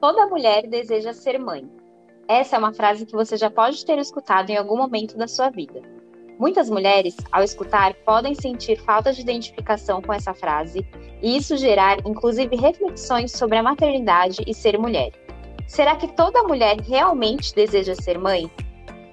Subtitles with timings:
[0.00, 1.68] Toda mulher deseja ser mãe.
[2.28, 5.50] Essa é uma frase que você já pode ter escutado em algum momento da sua
[5.50, 5.82] vida.
[6.38, 10.86] Muitas mulheres, ao escutar, podem sentir falta de identificação com essa frase
[11.20, 15.10] e isso gerar, inclusive, reflexões sobre a maternidade e ser mulher.
[15.66, 18.48] Será que toda mulher realmente deseja ser mãe?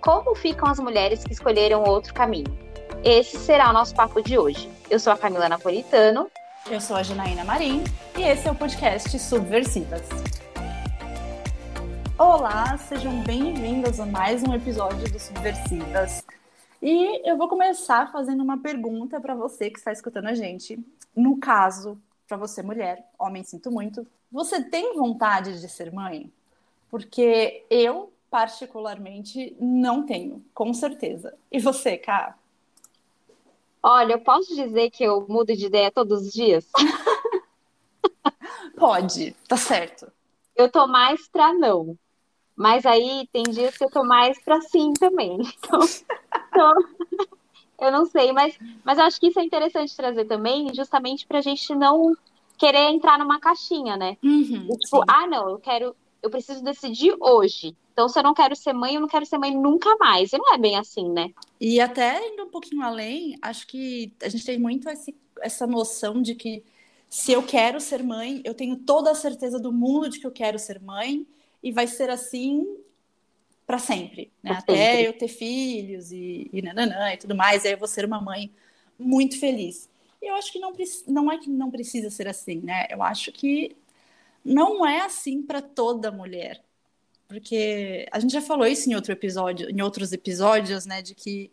[0.01, 2.55] Como ficam as mulheres que escolheram outro caminho?
[3.03, 4.69] Esse será o nosso papo de hoje.
[4.87, 6.29] Eu sou a Camila Napolitano.
[6.69, 7.83] Eu sou a Janaína Marim
[8.15, 10.44] e esse é o podcast Subversivas.
[12.17, 16.23] Olá, sejam bem-vindos a mais um episódio do Subversivas.
[16.81, 20.79] E eu vou começar fazendo uma pergunta para você que está escutando a gente.
[21.13, 26.31] No caso, para você mulher, homem, sinto muito, você tem vontade de ser mãe?
[26.89, 31.33] Porque eu, particularmente, não tenho, com certeza.
[31.51, 32.37] E você, Cá?
[33.83, 36.65] Olha, eu posso dizer que eu mudo de ideia todos os dias?
[38.79, 40.09] Pode, tá certo.
[40.55, 41.97] Eu tô mais pra não.
[42.55, 45.39] Mas aí tem dias que eu tô mais pra sim também.
[46.55, 46.73] Então,
[47.73, 51.27] então eu não sei, mas, mas eu acho que isso é interessante trazer também, justamente
[51.27, 52.15] pra gente não
[52.57, 54.17] querer entrar numa caixinha, né?
[54.23, 55.03] Uhum, tipo, sim.
[55.05, 57.75] ah, não, eu quero, eu preciso decidir hoje.
[57.91, 60.33] Então, se eu não quero ser mãe, eu não quero ser mãe nunca mais.
[60.33, 61.31] E não é bem assim, né?
[61.59, 66.21] E até indo um pouquinho além, acho que a gente tem muito esse, essa noção
[66.21, 66.63] de que
[67.09, 70.31] se eu quero ser mãe, eu tenho toda a certeza do mundo de que eu
[70.31, 71.25] quero ser mãe
[71.65, 72.77] e vai ser assim
[73.65, 74.51] para sempre, né?
[74.51, 78.21] Até eu ter filhos e, e nananã e tudo mais, aí eu vou ser uma
[78.21, 78.51] mãe
[78.99, 79.89] muito feliz.
[80.21, 80.71] E eu acho que não,
[81.07, 82.85] não é que não precisa ser assim, né?
[82.91, 83.75] Eu acho que
[84.43, 86.63] não é assim para toda mulher.
[87.27, 91.49] Porque a gente já falou isso em outro episódio, em outros episódios, né, de que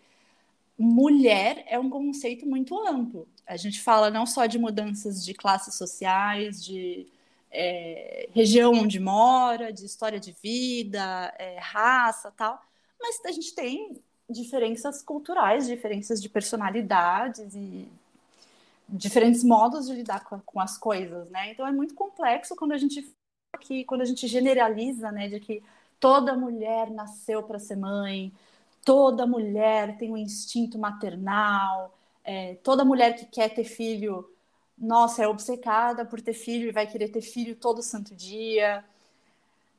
[0.79, 3.27] mulher é um conceito muito amplo.
[3.47, 7.07] A gente fala não só de mudanças de classes sociais, de
[7.53, 12.61] é, região onde mora, de história de vida, é, raça, tal,
[13.01, 17.87] mas a gente tem diferenças culturais, diferenças de personalidades e
[18.89, 21.51] diferentes modos de lidar com, com as coisas, né?
[21.51, 23.15] Então é muito complexo quando a gente
[23.61, 25.63] que quando a gente generaliza, né, de que
[26.01, 28.33] toda mulher nasceu para ser mãe,
[28.85, 34.29] toda mulher tem um instinto maternal, é, toda mulher que quer ter filho
[34.79, 38.85] nossa, é obcecada por ter filho e vai querer ter filho todo santo dia.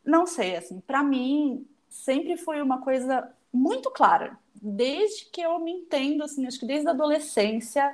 [0.05, 4.37] Não sei, assim, para mim sempre foi uma coisa muito clara.
[4.55, 7.93] Desde que eu me entendo, assim, acho que desde a adolescência,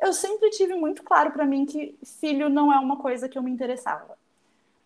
[0.00, 3.42] eu sempre tive muito claro para mim que filho não é uma coisa que eu
[3.42, 4.16] me interessava.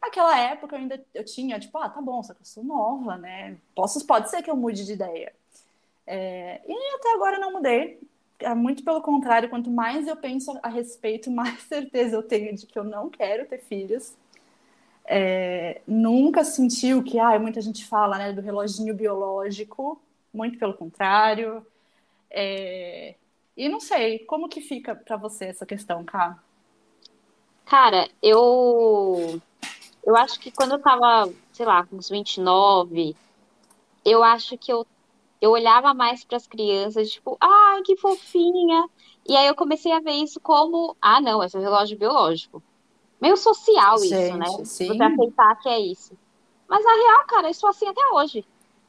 [0.01, 3.17] Naquela época eu ainda eu tinha, tipo, ah, tá bom, só que eu sou nova,
[3.17, 3.57] né?
[3.75, 5.33] Posso, pode ser que eu mude de ideia.
[6.07, 8.01] É, e até agora não mudei
[8.55, 12.79] muito pelo contrário, quanto mais eu penso a respeito, mais certeza eu tenho de que
[12.79, 14.17] eu não quero ter filhos.
[15.05, 20.01] É, nunca senti o que ah, muita gente fala né, do reloginho biológico,
[20.33, 21.67] muito pelo contrário.
[22.31, 23.15] É,
[23.57, 26.39] e não sei, como que fica para você essa questão, Cá?
[27.65, 29.41] Cara, eu
[30.05, 33.15] eu acho que quando eu tava, sei lá, com uns 29,
[34.05, 34.87] eu acho que eu
[35.41, 38.89] eu olhava mais para as crianças, tipo, ai, que fofinha.
[39.27, 42.63] E aí eu comecei a ver isso como, ah, não, esse é relógio biológico.
[43.21, 44.47] Meio social Gente, isso, né?
[44.65, 44.89] Sim.
[44.89, 46.17] Você aceitar que é isso.
[46.69, 48.45] Mas na real, cara, eu sou assim até hoje.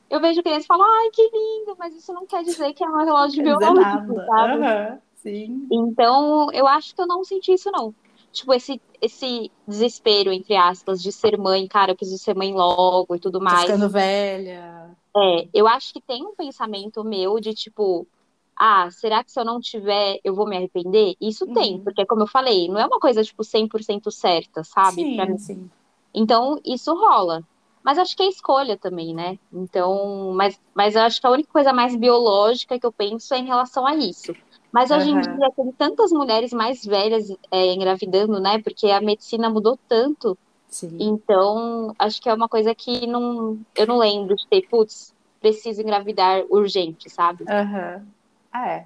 [0.10, 2.90] Eu vejo crianças e falo, ai, que lindo, mas isso não quer dizer que é
[2.90, 4.58] um relógio biológico, sabe?
[4.58, 5.68] Uhum, sim.
[5.72, 7.94] Então, eu acho que eu não senti isso, não.
[8.32, 13.16] Tipo, esse, esse desespero, entre aspas, de ser mãe, cara, eu preciso ser mãe logo
[13.16, 13.62] e tudo mais.
[13.62, 14.96] Tô ficando velha.
[15.16, 18.08] É, eu acho que tem um pensamento meu de tipo,
[18.56, 21.16] ah, será que se eu não tiver, eu vou me arrepender?
[21.20, 21.54] Isso uhum.
[21.54, 25.02] tem, porque como eu falei, não é uma coisa tipo 100% certa, sabe?
[25.02, 25.72] Sim, sim.
[26.14, 27.44] Então, isso rola.
[27.84, 29.40] Mas acho que é escolha também, né?
[29.52, 33.40] Então, mas, mas eu acho que a única coisa mais biológica que eu penso é
[33.40, 34.36] em relação a isso.
[34.72, 35.18] Mas hoje uhum.
[35.18, 38.62] em dia tem tantas mulheres mais velhas é, engravidando, né?
[38.62, 40.38] Porque a medicina mudou tanto
[40.70, 40.98] Sim.
[41.00, 45.82] Então, acho que é uma coisa que não, eu não lembro de ter, putz, preciso
[45.82, 47.44] engravidar urgente, sabe?
[47.44, 48.06] Uhum.
[48.52, 48.86] Ah, é.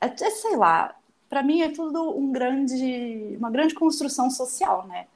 [0.00, 0.06] é.
[0.06, 0.30] é.
[0.30, 0.94] sei lá,
[1.28, 5.06] para mim é tudo um grande, uma grande construção social, né?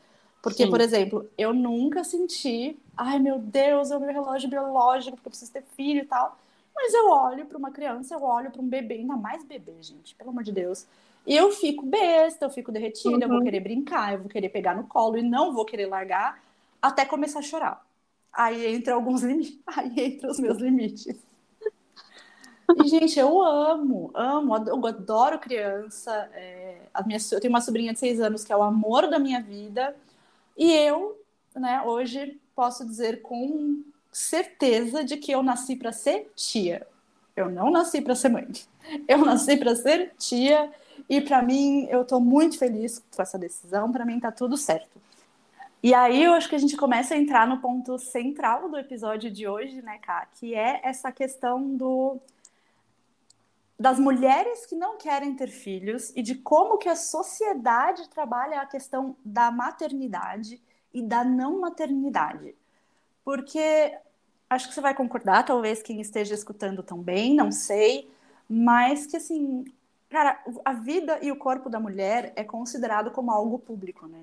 [0.43, 0.71] Porque, Sim.
[0.71, 5.31] por exemplo, eu nunca senti, ai meu Deus, é o meu relógio biológico, porque eu
[5.31, 6.37] preciso ter filho e tal.
[6.75, 10.15] Mas eu olho para uma criança, eu olho para um bebê, ainda mais bebê, gente,
[10.15, 10.87] pelo amor de Deus.
[11.27, 13.23] E eu fico besta, eu fico derretida, uhum.
[13.23, 13.45] eu vou uhum.
[13.45, 16.43] querer brincar, eu vou querer pegar no colo e não vou querer largar
[16.81, 17.87] até começar a chorar.
[18.33, 21.17] Aí entra alguns limites, aí entra os meus limites.
[22.83, 26.31] E, gente, eu amo, amo, eu adoro criança.
[26.33, 29.19] É, a minha, eu tenho uma sobrinha de seis anos que é o amor da
[29.19, 29.95] minha vida.
[30.57, 31.21] E eu,
[31.55, 36.87] né, hoje, posso dizer com certeza de que eu nasci para ser tia.
[37.37, 38.49] Eu não nasci para ser mãe.
[39.07, 40.71] Eu nasci para ser tia
[41.09, 43.91] e para mim eu estou muito feliz com essa decisão.
[43.93, 45.01] Para mim tá tudo certo.
[45.83, 49.31] E aí eu acho que a gente começa a entrar no ponto central do episódio
[49.31, 50.27] de hoje, né, Ká?
[50.27, 52.21] Que é essa questão do
[53.79, 58.67] das mulheres que não querem ter filhos e de como que a sociedade trabalha a
[58.67, 60.63] questão da maternidade
[60.95, 62.55] e da não maternidade.
[63.25, 63.93] Porque
[64.49, 68.09] acho que você vai concordar, talvez quem esteja escutando também, não sei,
[68.49, 69.65] mas que assim,
[70.13, 74.21] cara, a vida e o corpo da mulher é considerado como algo público, né?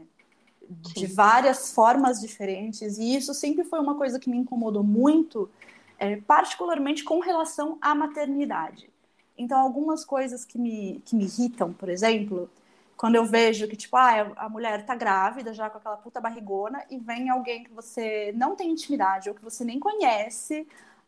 [0.69, 5.49] De várias formas diferentes, e isso sempre foi uma coisa que me incomodou muito,
[5.97, 8.87] é, particularmente com relação à maternidade.
[9.35, 12.49] Então, algumas coisas que me, que me irritam, por exemplo,
[12.95, 16.83] quando eu vejo que, tipo, ah, a mulher tá grávida já com aquela puta barrigona
[16.89, 20.67] e vem alguém que você não tem intimidade ou que você nem conhece.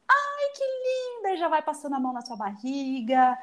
[0.10, 1.36] Ai, que linda!
[1.36, 3.38] E já vai passando a mão na sua barriga,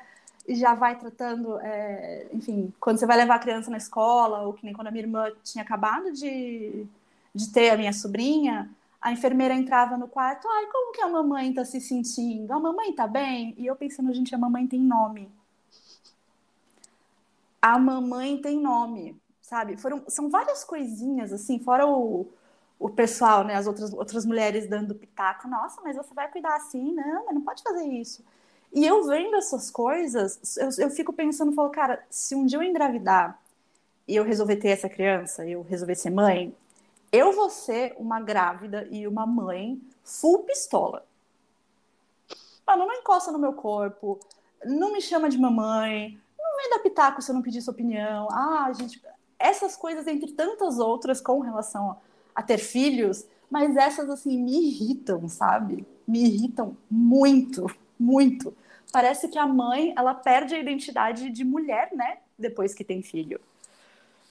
[0.55, 4.65] já vai tratando, é, enfim, quando você vai levar a criança na escola, ou que
[4.65, 6.87] nem quando a minha irmã tinha acabado de,
[7.35, 11.53] de ter a minha sobrinha, a enfermeira entrava no quarto, ai, como que a mamãe
[11.53, 12.51] tá se sentindo?
[12.53, 13.55] A mamãe tá bem?
[13.59, 15.31] E eu pensando, gente, a mamãe tem nome.
[17.61, 19.77] A mamãe tem nome, sabe?
[19.77, 22.27] Foram, são várias coisinhas, assim, fora o,
[22.79, 26.95] o pessoal, né, as outras, outras mulheres dando pitaco, nossa, mas você vai cuidar assim?
[26.95, 28.25] Não, mas não pode fazer isso.
[28.73, 32.63] E eu vendo essas coisas, eu, eu fico pensando, falo, cara, se um dia eu
[32.63, 33.41] engravidar
[34.07, 36.55] e eu resolver ter essa criança, eu resolver ser mãe,
[37.11, 41.05] eu vou ser uma grávida e uma mãe full pistola.
[42.67, 44.21] Mano, não encosta no meu corpo,
[44.65, 48.29] não me chama de mamãe, não vem dar pitaco se eu não pedir sua opinião.
[48.31, 49.03] Ah, gente,
[49.39, 51.97] essas coisas entre tantas outras com relação
[52.35, 55.87] a ter filhos, mas essas assim me irritam, sabe?
[56.07, 57.67] Me irritam muito,
[57.99, 58.55] muito.
[58.93, 63.41] Parece que a mãe, ela perde a identidade de mulher, né, depois que tem filho.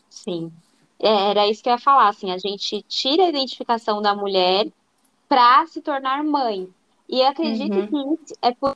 [0.09, 0.51] Sim.
[0.99, 4.67] É, era isso que eu ia falar, assim, a gente tira a identificação da mulher
[5.29, 6.67] para se tornar mãe.
[7.07, 8.17] E acredito uhum.
[8.17, 8.75] que é por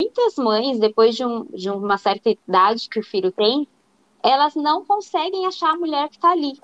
[0.00, 3.68] muitas mães, depois de, um, de uma certa idade que o filho tem,
[4.22, 6.58] elas não conseguem achar a mulher que está ali.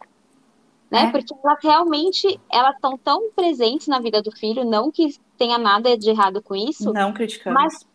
[0.91, 1.05] Né?
[1.05, 1.11] É.
[1.11, 5.97] Porque elas realmente elas estão tão presentes na vida do filho, não que tenha nada
[5.97, 6.93] de errado com isso.
[6.93, 7.55] Não criticando.
[7.55, 7.87] Mas,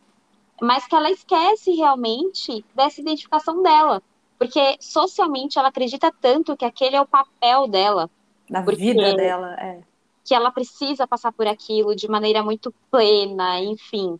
[0.59, 4.01] mas que ela esquece realmente dessa identificação dela.
[4.39, 8.09] Porque socialmente ela acredita tanto que aquele é o papel dela.
[8.49, 9.83] Da vida dela, é.
[10.23, 14.19] Que ela precisa passar por aquilo de maneira muito plena, enfim.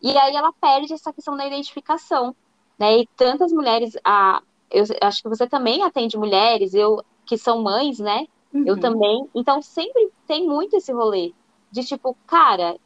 [0.00, 2.36] E aí ela perde essa questão da identificação.
[2.78, 3.00] Né?
[3.00, 3.98] E tantas mulheres.
[4.04, 4.40] A,
[4.70, 8.26] eu acho que você também atende mulheres, eu que são mães, né?
[8.54, 8.64] Uhum.
[8.64, 9.28] Eu também.
[9.34, 11.32] Então sempre tem muito esse rolê.
[11.70, 12.76] De tipo, cara,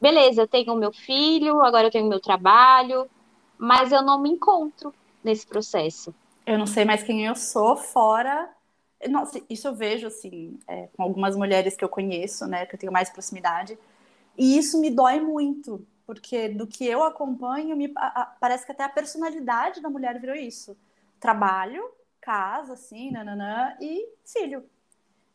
[0.00, 3.08] beleza, eu tenho o meu filho, agora eu tenho o meu trabalho,
[3.58, 6.14] mas eu não me encontro nesse processo
[6.46, 8.50] eu não sei mais quem eu sou fora.
[9.08, 12.78] Nossa, isso eu vejo assim é, com algumas mulheres que eu conheço, né, que eu
[12.78, 13.78] tenho mais proximidade,
[14.36, 18.72] e isso me dói muito, porque do que eu acompanho, me, a, a, parece que
[18.72, 20.76] até a personalidade da mulher virou isso:
[21.20, 21.84] trabalho,
[22.20, 24.64] casa, assim, nananã, e filho.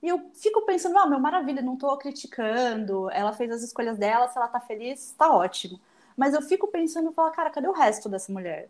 [0.02, 4.28] E eu fico pensando, ah, meu, maravilha, não estou criticando, ela fez as escolhas dela,
[4.30, 5.80] se ela tá feliz, tá ótimo.
[6.16, 8.70] Mas eu fico pensando, falar, cara, cadê o resto dessa mulher?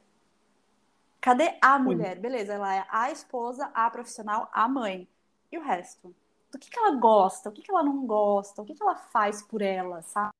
[1.21, 2.15] Cadê a mulher?
[2.15, 2.21] Sim.
[2.21, 5.07] Beleza, ela é a esposa, a profissional, a mãe.
[5.51, 6.15] E o resto?
[6.51, 7.49] Do que, que ela gosta?
[7.49, 8.61] O que, que ela não gosta?
[8.61, 10.31] O que, que ela faz por ela, sabe?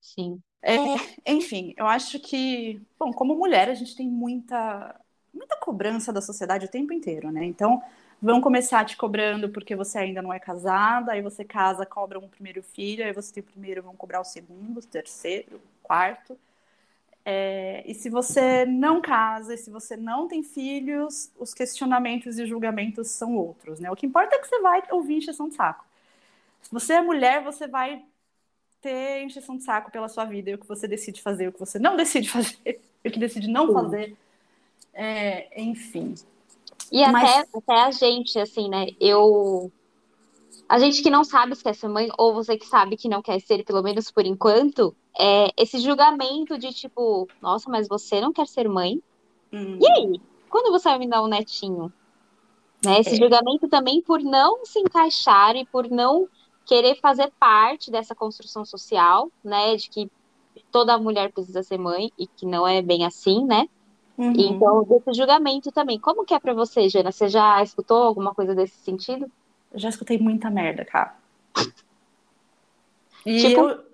[0.00, 0.42] Sim.
[0.62, 0.74] É,
[1.26, 4.98] enfim, eu acho que, bom, como mulher, a gente tem muita,
[5.32, 7.44] muita cobrança da sociedade o tempo inteiro, né?
[7.44, 7.82] Então,
[8.24, 12.26] vão começar te cobrando porque você ainda não é casada, aí você casa, cobra um
[12.26, 16.38] primeiro filho, aí você tem o primeiro, vão cobrar o segundo, o terceiro, o quarto.
[17.22, 22.46] É, e se você não casa, e se você não tem filhos, os questionamentos e
[22.46, 23.90] julgamentos são outros, né?
[23.90, 25.84] O que importa é que você vai ouvir encheção de saco.
[26.62, 28.02] Se você é mulher, você vai
[28.80, 31.60] ter encheção de saco pela sua vida, e o que você decide fazer, o que
[31.60, 34.16] você não decide fazer, o que decide não fazer.
[34.94, 36.14] É, enfim.
[36.94, 37.28] E Mas...
[37.28, 38.86] até, até a gente, assim, né?
[39.00, 39.72] Eu
[40.68, 43.20] a gente que não sabe se quer ser mãe, ou você que sabe que não
[43.20, 48.32] quer ser, pelo menos por enquanto, é esse julgamento de tipo, nossa, mas você não
[48.32, 49.02] quer ser mãe?
[49.52, 49.76] Hum.
[49.80, 50.20] E aí?
[50.48, 51.92] Quando você vai me dar um netinho?
[52.84, 53.00] Né?
[53.00, 53.16] Esse é.
[53.16, 56.28] julgamento também por não se encaixar e por não
[56.64, 59.74] querer fazer parte dessa construção social, né?
[59.74, 60.08] De que
[60.70, 63.68] toda mulher precisa ser mãe e que não é bem assim, né?
[64.16, 64.32] Uhum.
[64.36, 65.98] Então, desse julgamento também.
[65.98, 67.10] Como que é para você, Jana?
[67.10, 69.30] Você já escutou alguma coisa desse sentido?
[69.72, 71.16] Eu já escutei muita merda, cara.
[73.26, 73.60] E tipo...
[73.60, 73.84] eu,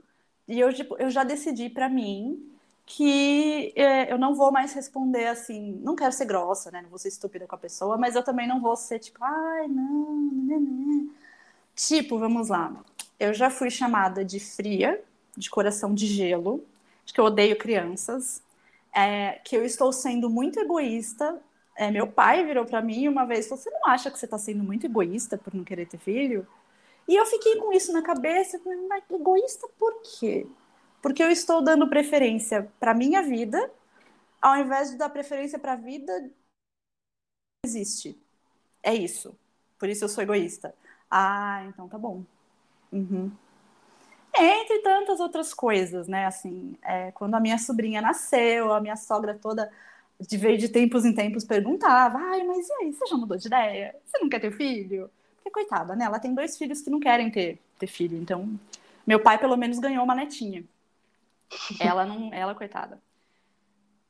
[0.49, 2.47] e eu, tipo, eu já decidi para mim
[2.85, 6.83] que é, eu não vou mais responder assim, não quero ser grossa, né?
[6.83, 9.69] Não vou ser estúpida com a pessoa, mas eu também não vou ser tipo, ai,
[9.69, 11.07] não, né, né.
[11.75, 12.75] Tipo, vamos lá.
[13.19, 15.01] Eu já fui chamada de fria,
[15.37, 16.65] de coração de gelo,
[17.05, 18.43] de que eu odeio crianças,
[18.93, 21.41] é, que eu estou sendo muito egoísta.
[21.77, 24.63] É, meu pai virou para mim uma vez Você não acha que você está sendo
[24.63, 26.47] muito egoísta por não querer ter filho?
[27.09, 30.47] E eu fiquei com isso na cabeça, mas egoísta por quê?
[31.03, 33.71] Porque eu estou dando preferência para minha vida,
[34.41, 36.31] ao invés de dar preferência para a vida
[37.65, 38.19] existe.
[38.83, 39.37] É isso.
[39.79, 40.75] Por isso eu sou egoísta.
[41.11, 42.25] Ah, então tá bom.
[42.93, 43.31] Uhum.
[44.37, 46.27] Entre tantas outras coisas, né?
[46.27, 49.71] Assim, é, quando a minha sobrinha nasceu, a minha sogra toda
[50.21, 53.47] de veio de tempos em tempos perguntava: ai, mas e aí, você já mudou de
[53.47, 53.95] ideia?
[54.05, 55.11] Você não quer ter filho?
[55.37, 56.05] Porque, coitada, né?
[56.05, 58.17] Ela tem dois filhos que não querem ter, ter filho.
[58.17, 58.49] Então,
[59.07, 60.65] meu pai pelo menos ganhou uma netinha.
[61.81, 63.01] Ela não, ela coitada.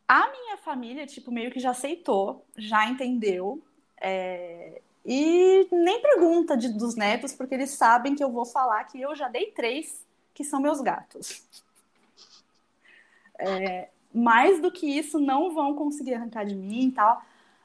[0.06, 3.62] A minha família, tipo, meio que já aceitou, já entendeu.
[4.00, 9.00] É, e nem pergunta de, dos netos, porque eles sabem que eu vou falar que
[9.00, 11.42] eu já dei três, que são meus gatos.
[13.38, 17.22] É, mais do que isso, não vão conseguir arrancar de mim e tal.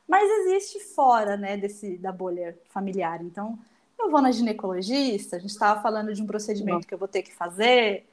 [0.08, 3.22] Mas existe fora, né, desse, da bolha familiar.
[3.24, 3.58] Então,
[3.98, 7.24] eu vou na ginecologista, a gente estava falando de um procedimento que eu vou ter
[7.24, 8.08] que fazer.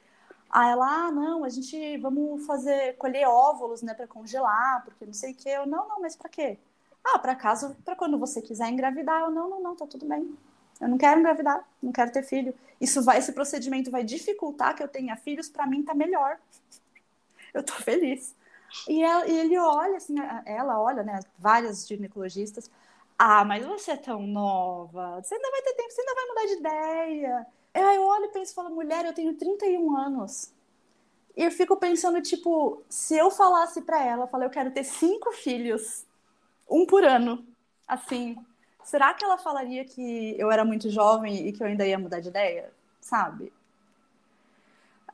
[0.49, 5.13] Aí ela, ah, não, a gente vamos fazer, colher óvulos, né, para congelar, porque não
[5.13, 5.49] sei o quê.
[5.49, 6.57] Eu, não, não, mas para quê?
[7.03, 9.21] Ah, para caso, para quando você quiser engravidar.
[9.21, 10.35] Eu, não, não, não, tá tudo bem.
[10.83, 12.53] Eu não quero engravidar, não quero ter filho.
[12.79, 16.37] Isso vai, esse procedimento vai dificultar que eu tenha filhos, para mim tá melhor.
[17.53, 18.35] Eu tô feliz.
[18.89, 22.69] E, ela, e ele olha, assim, ela olha, né, várias ginecologistas.
[23.17, 26.45] Ah, mas você é tão nova, você ainda vai ter tempo, você ainda vai mudar
[26.47, 27.47] de ideia.
[27.75, 30.51] Aí eu olho e penso, falo, mulher, eu tenho 31 anos.
[31.37, 35.31] E eu fico pensando, tipo, se eu falasse para ela, falei, eu quero ter cinco
[35.31, 36.05] filhos,
[36.69, 37.45] um por ano,
[37.87, 38.35] assim,
[38.83, 42.19] será que ela falaria que eu era muito jovem e que eu ainda ia mudar
[42.19, 42.71] de ideia?
[43.01, 43.51] Sabe?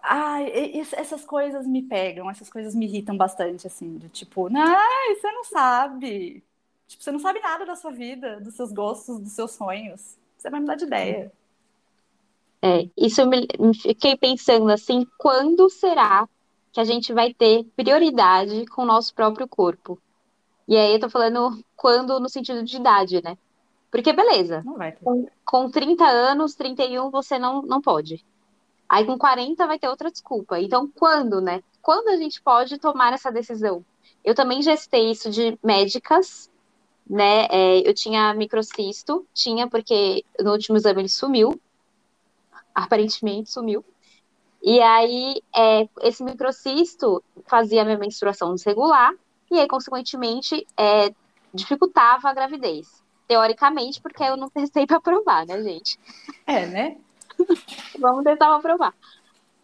[0.01, 4.75] Ai, essas coisas me pegam, essas coisas me irritam bastante, assim, de tipo, não,
[5.13, 6.43] você não sabe.
[6.87, 10.17] Tipo, você não sabe nada da sua vida, dos seus gostos, dos seus sonhos.
[10.37, 11.31] Você vai mudar de ideia.
[12.61, 16.27] É, isso me fiquei pensando assim, quando será
[16.71, 20.01] que a gente vai ter prioridade com o nosso próprio corpo?
[20.67, 23.37] E aí eu tô falando quando no sentido de idade, né?
[23.91, 25.03] Porque beleza, Não vai ter.
[25.03, 28.23] com, com 30 anos, 31 você não, não pode.
[28.87, 30.59] Aí com 40 vai ter outra desculpa.
[30.59, 31.63] Então quando, né?
[31.81, 33.83] Quando a gente pode tomar essa decisão?
[34.23, 36.51] Eu também gestei isso de médicas,
[37.09, 37.45] né?
[37.49, 41.59] É, eu tinha microcisto, tinha porque no último exame ele sumiu
[42.73, 43.83] aparentemente sumiu.
[44.61, 49.13] E aí, é, esse microcisto fazia a minha menstruação desregular,
[49.49, 51.13] e aí, consequentemente, é,
[51.53, 52.98] dificultava a gravidez.
[53.29, 55.97] Teoricamente, porque eu não testei para provar, né, gente?
[56.45, 56.97] É, né?
[57.97, 58.93] Vamos tentar provar.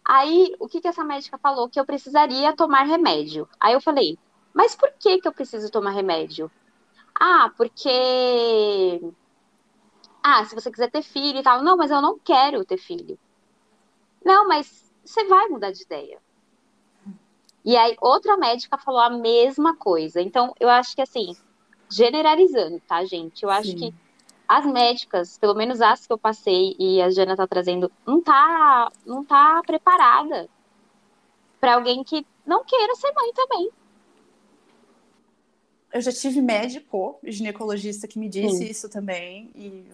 [0.02, 1.68] Aí, o que, que essa médica falou?
[1.68, 3.46] Que eu precisaria tomar remédio.
[3.60, 4.16] Aí eu falei,
[4.54, 6.50] mas por que, que eu preciso tomar remédio?
[7.12, 9.00] Ah, porque
[10.28, 11.62] ah, se você quiser ter filho e tal.
[11.62, 13.16] Não, mas eu não quero ter filho.
[14.24, 16.18] Não, mas você vai mudar de ideia.
[17.64, 20.20] E aí, outra médica falou a mesma coisa.
[20.20, 21.36] Então, eu acho que, assim,
[21.90, 23.42] generalizando, tá, gente?
[23.42, 23.76] Eu acho Sim.
[23.76, 23.94] que
[24.48, 28.90] as médicas, pelo menos as que eu passei e a Jana tá trazendo, não tá,
[29.04, 30.48] não tá preparada
[31.60, 33.70] para alguém que não queira ser mãe também
[35.96, 38.70] eu já tive médico, ginecologista, que me disse Sim.
[38.70, 39.86] isso também, e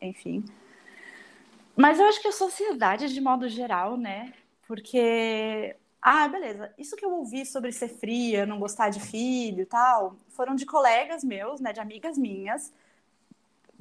[0.00, 0.42] enfim.
[1.76, 4.32] Mas eu acho que a sociedade, de modo geral, né?
[4.66, 9.64] Porque, ah, beleza, isso que eu ouvi sobre ser fria, não gostar de filho e
[9.64, 12.70] tal, foram de colegas meus, né, de amigas minhas.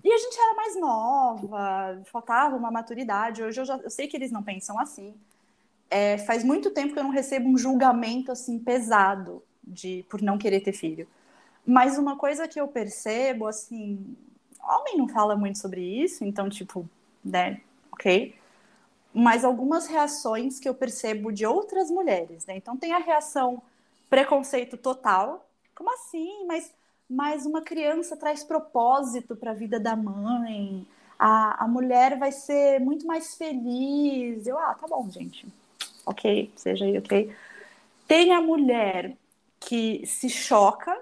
[0.01, 3.43] E a gente era mais nova, faltava uma maturidade.
[3.43, 5.13] Hoje eu já eu sei que eles não pensam assim.
[5.89, 10.37] É, faz muito tempo que eu não recebo um julgamento assim pesado de por não
[10.37, 11.05] querer ter filho.
[11.65, 14.15] Mas uma coisa que eu percebo, assim,
[14.61, 16.89] homem não fala muito sobre isso, então, tipo,
[17.23, 17.61] né,
[17.91, 18.33] ok.
[19.13, 22.57] Mas algumas reações que eu percebo de outras mulheres, né?
[22.57, 23.61] Então tem a reação
[24.09, 25.47] preconceito total.
[25.75, 26.45] Como assim?
[26.47, 26.71] Mas,
[27.09, 30.85] mas uma criança traz propósito para a vida da mãe.
[31.17, 34.47] A, a mulher vai ser muito mais feliz.
[34.47, 35.47] Eu, ah, tá bom, gente.
[36.05, 37.33] Ok, seja aí, ok.
[38.07, 39.15] Tem a mulher
[39.59, 40.95] que se choca,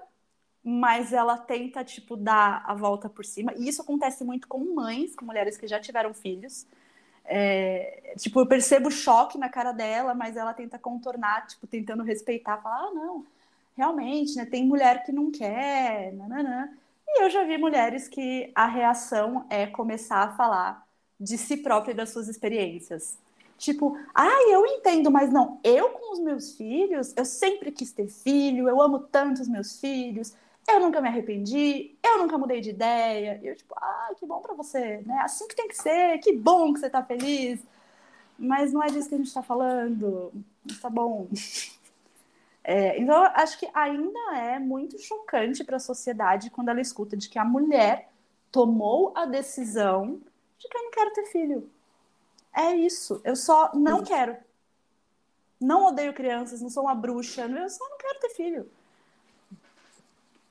[0.62, 3.52] mas ela tenta, tipo, dar a volta por cima.
[3.56, 6.66] E isso acontece muito com mães, com mulheres que já tiveram filhos.
[7.24, 12.58] É, tipo, eu percebo choque na cara dela, mas ela tenta contornar, tipo, tentando respeitar,
[12.58, 13.24] falar, ah, não,
[13.76, 16.68] realmente, né, tem mulher que não quer, nananã.
[17.06, 20.86] E eu já vi mulheres que a reação é começar a falar
[21.20, 23.18] de si própria e das suas experiências.
[23.58, 28.08] Tipo, ah, eu entendo, mas não, eu com os meus filhos, eu sempre quis ter
[28.08, 30.34] filho, eu amo tanto os meus filhos,
[30.68, 33.38] eu nunca me arrependi, eu nunca mudei de ideia.
[33.42, 35.18] E eu, tipo, ah, que bom para você, né?
[35.22, 37.60] Assim que tem que ser, que bom que você tá feliz.
[38.38, 40.32] Mas não é disso que a gente tá falando.
[40.80, 41.28] Tá bom.
[42.64, 47.28] É, então, acho que ainda é muito chocante para a sociedade quando ela escuta de
[47.28, 48.08] que a mulher
[48.52, 50.20] tomou a decisão
[50.58, 51.68] de que eu não quero ter filho.
[52.54, 53.20] É isso.
[53.24, 54.36] Eu só não quero.
[55.60, 58.70] Não odeio crianças, não sou uma bruxa, eu só não quero ter filho.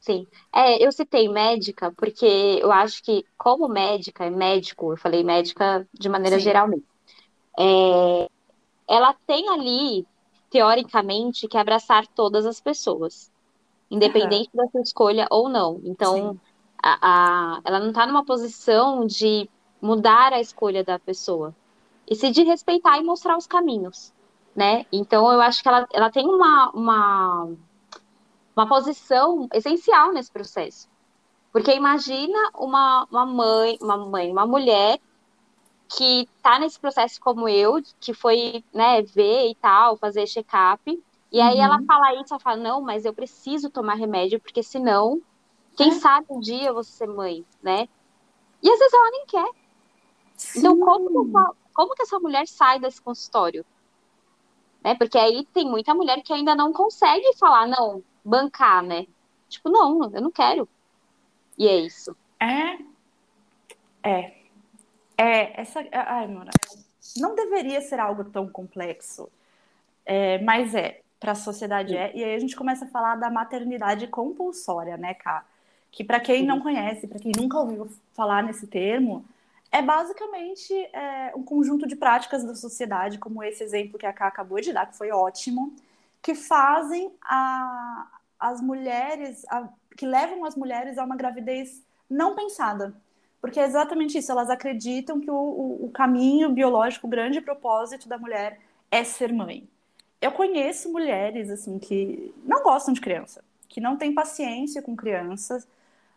[0.01, 0.27] Sim.
[0.53, 5.87] É, eu citei médica porque eu acho que, como médica, é médico, eu falei médica
[5.93, 6.43] de maneira Sim.
[6.43, 6.85] geral mesmo.
[7.57, 8.27] É,
[8.89, 10.05] ela tem ali,
[10.49, 13.31] teoricamente, que abraçar todas as pessoas,
[13.91, 14.65] independente uhum.
[14.65, 15.79] da sua escolha ou não.
[15.83, 16.39] Então,
[16.81, 19.47] a, a, ela não está numa posição de
[19.79, 21.55] mudar a escolha da pessoa,
[22.09, 24.11] e se de respeitar e mostrar os caminhos,
[24.55, 24.85] né?
[24.91, 27.53] Então, eu acho que ela, ela tem uma, uma,
[28.55, 30.89] uma posição essencial nesse processo.
[31.51, 34.99] Porque imagina uma, uma mãe, uma mãe, uma mulher
[35.89, 41.39] que está nesse processo como eu, que foi, né, ver e tal, fazer check-up, e
[41.39, 41.85] aí ela uhum.
[41.85, 45.21] fala isso, ela fala, não, mas eu preciso tomar remédio, porque senão,
[45.75, 45.93] quem é.
[45.93, 47.87] sabe um dia eu vou ser mãe, né?
[48.61, 49.49] E às vezes ela nem quer.
[50.35, 50.59] Sim.
[50.59, 51.31] Então, como,
[51.73, 53.65] como que essa mulher sai desse consultório?
[54.83, 54.95] Né?
[54.95, 59.05] Porque aí tem muita mulher que ainda não consegue falar, não, bancar, né?
[59.49, 60.67] Tipo, não, eu não quero.
[61.57, 62.15] E é isso.
[62.39, 62.77] É.
[64.03, 64.33] É.
[65.17, 65.85] É, essa.
[65.91, 66.51] Ai, Mora.
[67.17, 69.29] Não deveria ser algo tão complexo.
[70.05, 71.01] É, mas é.
[71.19, 72.11] Para a sociedade é.
[72.15, 75.45] E aí a gente começa a falar da maternidade compulsória, né, Cá?
[75.91, 79.23] Que para quem não conhece, para quem nunca ouviu falar nesse termo,
[79.71, 84.27] é basicamente é, um conjunto de práticas da sociedade, como esse exemplo que a Ká
[84.27, 85.71] acabou de dar, que foi ótimo,
[86.21, 88.07] que fazem a,
[88.39, 92.93] as mulheres, a, que levam as mulheres a uma gravidez não pensada.
[93.39, 98.07] Porque é exatamente isso, elas acreditam que o, o, o caminho biológico, o grande propósito
[98.07, 98.59] da mulher
[98.91, 99.67] é ser mãe.
[100.21, 105.67] Eu conheço mulheres assim que não gostam de criança, que não têm paciência com crianças,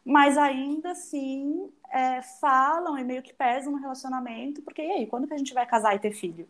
[0.05, 5.27] mas ainda assim é, falam e meio que pesam no relacionamento, porque e aí, quando
[5.27, 6.47] que a gente vai casar e ter filho?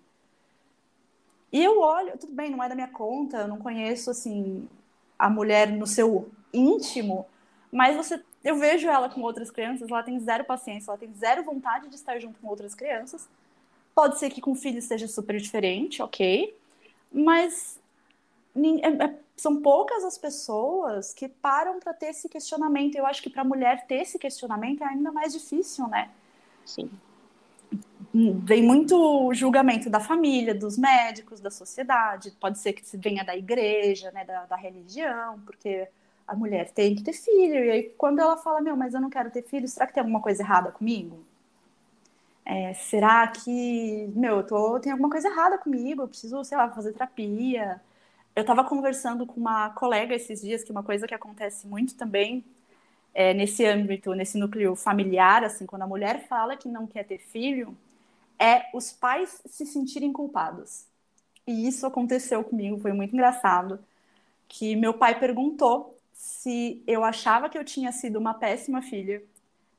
[1.54, 4.68] E eu olho, tudo bem, não é da minha conta, eu não conheço assim
[5.16, 7.26] a mulher no seu íntimo,
[7.70, 11.44] mas você, eu vejo ela com outras crianças, ela tem zero paciência, ela tem zero
[11.44, 13.28] vontade de estar junto com outras crianças.
[13.94, 16.52] Pode ser que com filhos seja super diferente, ok,
[17.12, 17.78] mas
[18.56, 22.96] é, é, são poucas as pessoas que param para ter esse questionamento.
[22.96, 26.10] Eu acho que para mulher ter esse questionamento é ainda mais difícil, né?
[26.66, 26.90] Sim
[28.12, 34.10] vem muito julgamento da família, dos médicos, da sociedade, pode ser que venha da igreja,
[34.12, 35.88] né, da, da, religião, porque
[36.26, 39.10] a mulher tem que ter filho, e aí quando ela fala, meu, mas eu não
[39.10, 41.24] quero ter filho, será que tem alguma coisa errada comigo?
[42.44, 46.70] É, será que, meu, eu tô, tem alguma coisa errada comigo, eu preciso, sei lá,
[46.70, 47.80] fazer terapia.
[48.36, 51.94] Eu estava conversando com uma colega esses dias, que é uma coisa que acontece muito
[51.96, 52.44] também,
[53.14, 57.18] é, nesse âmbito, nesse núcleo familiar, assim, quando a mulher fala que não quer ter
[57.18, 57.76] filho,
[58.38, 60.86] é os pais se sentirem culpados.
[61.46, 63.78] E isso aconteceu comigo, foi muito engraçado,
[64.48, 69.22] que meu pai perguntou se eu achava que eu tinha sido uma péssima filha.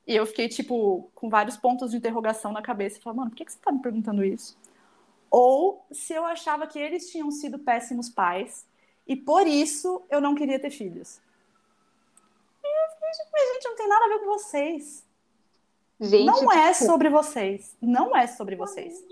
[0.07, 3.01] E eu fiquei, tipo, com vários pontos de interrogação na cabeça.
[3.01, 4.55] Falei, mano, por que, que você tá me perguntando isso?
[5.31, 8.65] Ou se eu achava que eles tinham sido péssimos pais
[9.07, 11.19] e por isso eu não queria ter filhos.
[13.19, 15.05] Eu fiquei, gente, não tem nada a ver com vocês.
[15.99, 16.85] Gente, não é tipo...
[16.85, 17.77] sobre vocês.
[17.81, 19.03] Não é sobre vocês.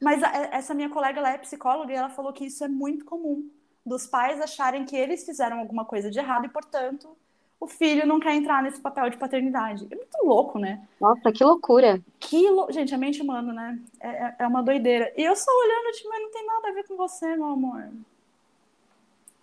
[0.00, 3.04] Mas a, essa minha colega, ela é psicóloga e ela falou que isso é muito
[3.04, 3.48] comum.
[3.84, 7.16] Dos pais acharem que eles fizeram alguma coisa de errado e, portanto,
[7.60, 9.86] o filho não quer entrar nesse papel de paternidade.
[9.90, 10.86] É muito louco, né?
[11.00, 12.02] Nossa, que loucura.
[12.18, 12.70] Que lou...
[12.72, 13.80] Gente, a mente humana, né?
[14.00, 15.12] É, é, é uma doideira.
[15.16, 17.88] E eu só olhando, tipo, mas não tem nada a ver com você, meu amor.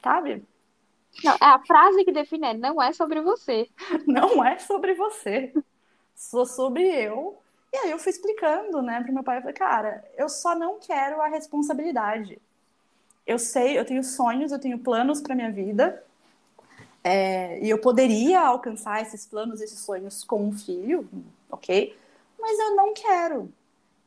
[0.04, 0.44] Sabe?
[1.24, 3.68] Não, é a frase que define é, não é sobre você.
[4.08, 5.54] Não é sobre você.
[6.16, 7.38] Sou sobre eu.
[7.74, 9.38] E aí eu fui explicando, né, pro meu pai.
[9.38, 12.40] Eu falei, cara, eu só não quero a responsabilidade.
[13.26, 16.04] Eu sei, eu tenho sonhos, eu tenho planos para minha vida.
[17.04, 21.08] É, e eu poderia alcançar esses planos, esses sonhos com um filho,
[21.50, 21.98] ok?
[22.40, 23.52] Mas eu não quero.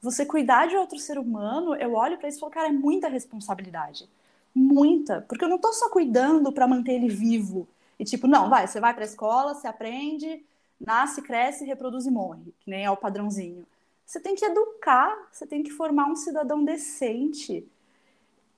[0.01, 3.09] Você cuidar de outro ser humano, eu olho para isso e falo, cara, é muita
[3.09, 4.09] responsabilidade.
[4.55, 5.23] Muita.
[5.23, 7.67] Porque eu não tô só cuidando para manter ele vivo.
[7.99, 10.45] E tipo, não, vai, você vai para a escola, você aprende,
[10.81, 13.67] nasce, cresce, reproduz e morre, que nem é o padrãozinho.
[14.05, 17.67] Você tem que educar, você tem que formar um cidadão decente.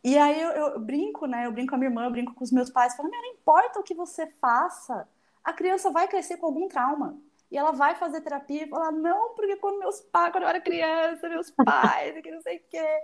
[0.02, 1.46] E aí eu, eu, brinco, né?
[1.46, 3.80] Eu brinco com a minha irmã, eu brinco com os meus pais, falando, não importa
[3.80, 5.08] o que você faça,
[5.42, 7.16] a criança vai crescer com algum trauma.
[7.50, 10.60] E ela vai fazer terapia e falar, não, porque quando meus pais, quando eu era
[10.60, 13.00] criança, meus pais, que não sei o quê.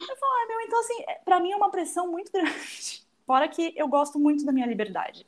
[0.00, 3.02] Eu falo, ah, meu, então assim, é, pra mim é uma pressão muito grande.
[3.26, 5.26] Fora que eu gosto muito da minha liberdade.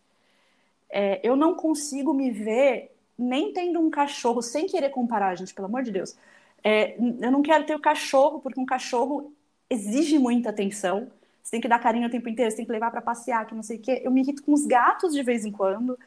[0.91, 5.67] É, eu não consigo me ver nem tendo um cachorro, sem querer comparar, gente, pelo
[5.67, 6.17] amor de Deus.
[6.65, 9.33] É, eu não quero ter o cachorro, porque um cachorro
[9.71, 11.11] exige muita atenção.
[11.43, 13.55] Você tem que dar carinho o tempo inteiro, você tem que levar para passear, que
[13.55, 14.01] não sei o quê.
[14.05, 15.99] Eu me irrito com os gatos de vez em quando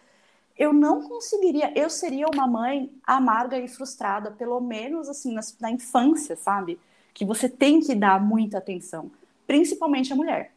[0.58, 5.71] eu não conseguiria, eu seria uma mãe amarga e frustrada, pelo menos assim, na, na,
[5.71, 6.80] infância, sabe?
[7.15, 9.10] Que você tem que dar muita atenção,
[9.47, 10.54] principalmente a mulher.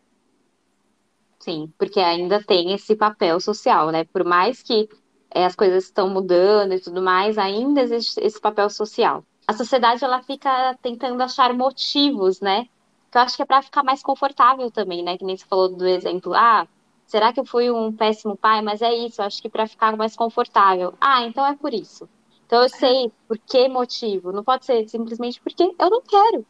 [1.40, 4.05] Sim, porque ainda tem esse papel social, né?
[4.05, 4.87] Por mais que
[5.31, 9.25] é, as coisas estão mudando e tudo mais, ainda existe esse papel social.
[9.47, 12.66] A sociedade ela fica tentando achar motivos, né?
[13.11, 15.16] Que eu acho que é para ficar mais confortável também, né?
[15.16, 16.68] Que nem você falou do exemplo, ah,
[17.09, 18.61] Será que eu fui um péssimo pai?
[18.61, 20.92] Mas é isso, acho que para ficar mais confortável.
[21.01, 22.07] Ah, então é por isso.
[22.49, 24.33] Então eu sei por que motivo.
[24.33, 26.47] Não pode ser simplesmente porque eu não quero,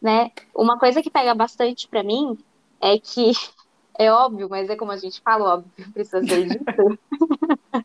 [0.00, 0.32] né?
[0.54, 2.38] Uma coisa que pega bastante para mim
[2.80, 3.32] é que
[3.98, 6.98] é óbvio, mas é como a gente fala, óbvio, precisa ser dito.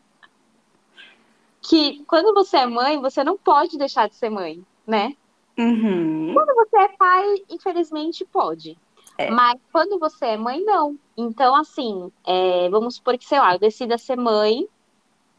[1.60, 5.14] que quando você é mãe, você não pode deixar de ser mãe, né?
[5.58, 6.32] Uhum.
[6.32, 8.78] Quando você é pai, infelizmente pode.
[9.18, 9.30] É.
[9.30, 10.98] Mas quando você é mãe, não.
[11.14, 14.66] Então, assim, é, vamos supor que, sei lá, eu decida ser mãe,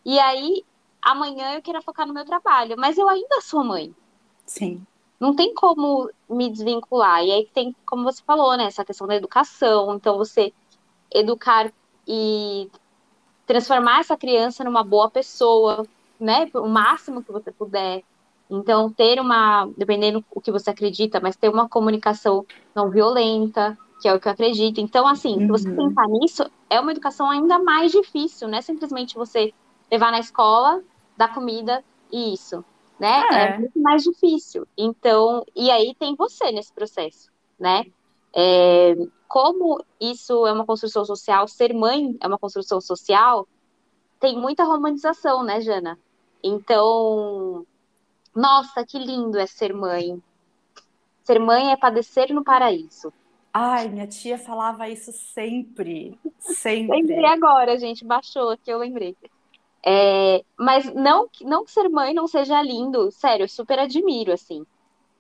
[0.06, 0.63] e aí
[1.03, 3.93] amanhã eu queira focar no meu trabalho, mas eu ainda sou mãe.
[4.45, 4.85] Sim.
[5.19, 7.23] Não tem como me desvincular.
[7.23, 9.95] E aí tem, como você falou, né, essa questão da educação.
[9.95, 10.51] Então, você
[11.13, 11.71] educar
[12.07, 12.69] e
[13.45, 15.85] transformar essa criança numa boa pessoa,
[16.19, 18.03] né, o máximo que você puder.
[18.49, 24.07] Então, ter uma, dependendo do que você acredita, mas ter uma comunicação não violenta, que
[24.07, 24.81] é o que eu acredito.
[24.81, 25.39] Então, assim, uhum.
[25.39, 25.87] se você uhum.
[25.87, 29.53] pensar nisso, é uma educação ainda mais difícil, não é simplesmente você
[29.89, 30.83] levar na escola,
[31.17, 32.63] dar comida e isso,
[32.99, 33.23] né?
[33.32, 33.36] É.
[33.36, 34.67] é muito mais difícil.
[34.78, 37.86] Então, e aí tem você nesse processo, né?
[38.36, 38.95] É,
[39.28, 43.47] como isso é uma construção social, ser mãe é uma construção social,
[44.19, 45.99] tem muita romantização, né, Jana?
[46.43, 47.65] Então,
[48.36, 50.21] nossa, que lindo é ser mãe.
[51.23, 53.13] Ser mãe é padecer no paraíso.
[53.54, 56.19] Ai, minha tia falava isso sempre.
[56.39, 57.02] Sempre.
[57.02, 58.04] lembrei agora, gente.
[58.04, 59.15] Baixou aqui, eu lembrei.
[59.86, 64.65] É, mas não, não que ser mãe não seja lindo, sério, eu super admiro, assim.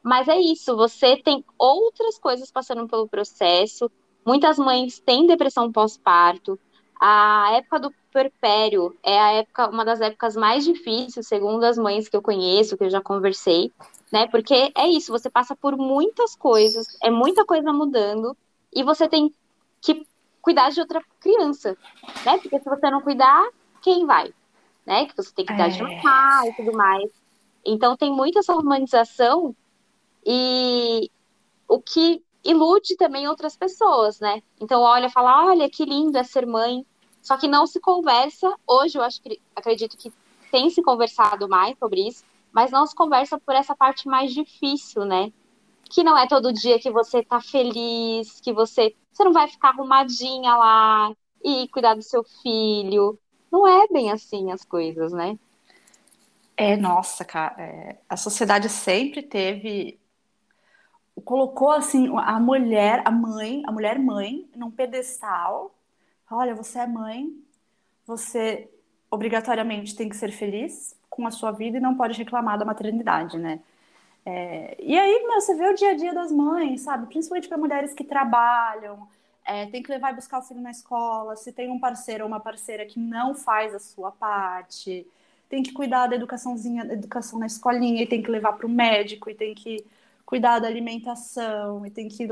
[0.01, 3.89] Mas é isso, você tem outras coisas passando pelo processo.
[4.25, 6.59] Muitas mães têm depressão pós-parto.
[6.99, 12.07] A época do puerpério é a época, uma das épocas mais difíceis, segundo as mães
[12.07, 13.71] que eu conheço, que eu já conversei
[14.13, 14.27] né?
[14.27, 18.37] Porque é isso, você passa por muitas coisas, é muita coisa mudando,
[18.71, 19.33] e você tem
[19.81, 20.05] que
[20.39, 21.75] cuidar de outra criança,
[22.23, 22.37] né?
[22.37, 23.43] Porque se você não cuidar,
[23.81, 24.31] quem vai?
[24.85, 25.05] Né?
[25.05, 25.69] Que você tem que cuidar é.
[25.69, 27.11] de pai e tudo mais.
[27.65, 29.55] Então tem muita essa humanização
[30.25, 31.09] e
[31.67, 34.41] o que ilude também outras pessoas, né?
[34.59, 36.85] Então olha, fala, olha que lindo é ser mãe.
[37.21, 38.53] Só que não se conversa.
[38.67, 40.11] Hoje eu acho que acredito que
[40.51, 45.05] tem se conversado mais sobre isso, mas não se conversa por essa parte mais difícil,
[45.05, 45.31] né?
[45.89, 49.69] Que não é todo dia que você tá feliz, que você, você não vai ficar
[49.69, 51.11] arrumadinha lá
[51.43, 53.17] e cuidar do seu filho.
[53.53, 55.37] Não é bem assim as coisas, né?
[56.57, 59.99] É, nossa, cara, é, a sociedade sempre teve
[61.23, 65.71] colocou assim a mulher, a mãe, a mulher mãe num pedestal.
[66.31, 67.31] Olha, você é mãe,
[68.07, 68.67] você
[69.11, 73.37] obrigatoriamente tem que ser feliz, com a sua vida e não pode reclamar da maternidade,
[73.37, 73.59] né?
[74.25, 77.05] É, e aí, meu, você vê o dia a dia das mães, sabe?
[77.05, 79.07] Principalmente para mulheres que trabalham,
[79.45, 82.27] é, tem que levar e buscar o filho na escola, se tem um parceiro ou
[82.27, 85.05] uma parceira que não faz a sua parte,
[85.49, 88.69] tem que cuidar da educaçãozinha, da educação na escolinha, e tem que levar para o
[88.69, 89.85] médico, e tem que
[90.25, 92.27] cuidar da alimentação, e tem que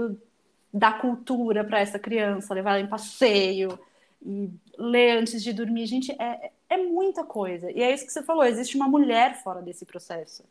[0.73, 3.77] dar cultura para essa criança, levar ela em passeio,
[4.25, 5.85] e ler antes de dormir.
[5.85, 7.69] Gente, é, é muita coisa.
[7.71, 10.43] E é isso que você falou: existe uma mulher fora desse processo.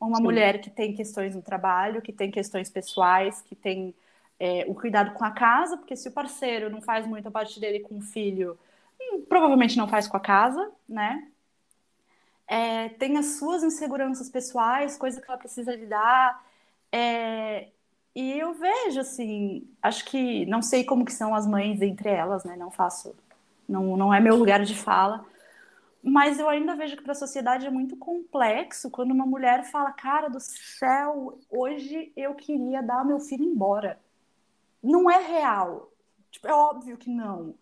[0.00, 0.22] Uma Sim.
[0.22, 3.94] mulher que tem questões no trabalho, que tem questões pessoais, que tem
[4.40, 7.60] é, o cuidado com a casa, porque se o parceiro não faz muito a parte
[7.60, 8.58] dele com o filho,
[8.98, 11.28] hum, provavelmente não faz com a casa, né?
[12.48, 16.42] É, tem as suas inseguranças pessoais, coisa que ela precisa lidar.
[16.90, 17.68] É,
[18.14, 22.42] e eu vejo, assim, acho que não sei como que são as mães entre elas,
[22.42, 22.56] né?
[22.56, 23.14] Não faço,
[23.68, 25.24] não, não é meu lugar de fala.
[26.02, 29.92] Mas eu ainda vejo que para a sociedade é muito complexo quando uma mulher fala,
[29.92, 33.98] cara do céu, hoje eu queria dar meu filho embora.
[34.82, 35.92] Não é real.
[36.30, 37.54] Tipo, é óbvio que não.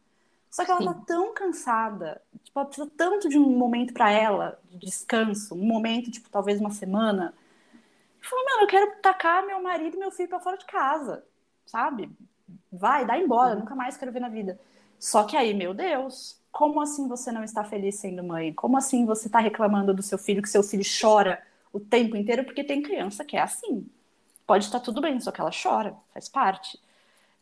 [0.51, 0.87] Só que ela Sim.
[0.87, 5.67] tá tão cansada, tipo, ela precisa tanto de um momento para ela, de descanso, um
[5.67, 7.35] momento, tipo, talvez uma semana.
[8.21, 11.25] E falou, mano, eu quero tacar meu marido e meu filho para fora de casa,
[11.67, 12.11] sabe?
[12.73, 13.61] Vai, dá embora, uhum.
[13.61, 14.59] nunca mais quero ver na vida.
[14.99, 18.53] Só que aí, meu Deus, como assim você não está feliz sendo mãe?
[18.53, 22.45] Como assim você está reclamando do seu filho, que seu filho chora o tempo inteiro?
[22.45, 23.89] Porque tem criança que é assim.
[24.47, 26.81] Pode estar tudo bem, só que ela chora, faz parte.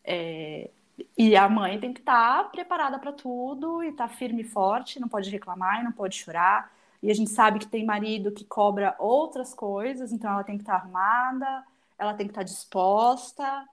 [0.06, 0.70] É...
[1.18, 4.44] E a mãe tem que estar tá preparada para tudo e estar tá firme e
[4.44, 6.72] forte, não pode reclamar e não pode chorar.
[7.02, 10.62] E a gente sabe que tem marido que cobra outras coisas, então ela tem que
[10.62, 11.64] estar tá armada,
[11.98, 13.66] ela tem que estar tá disposta.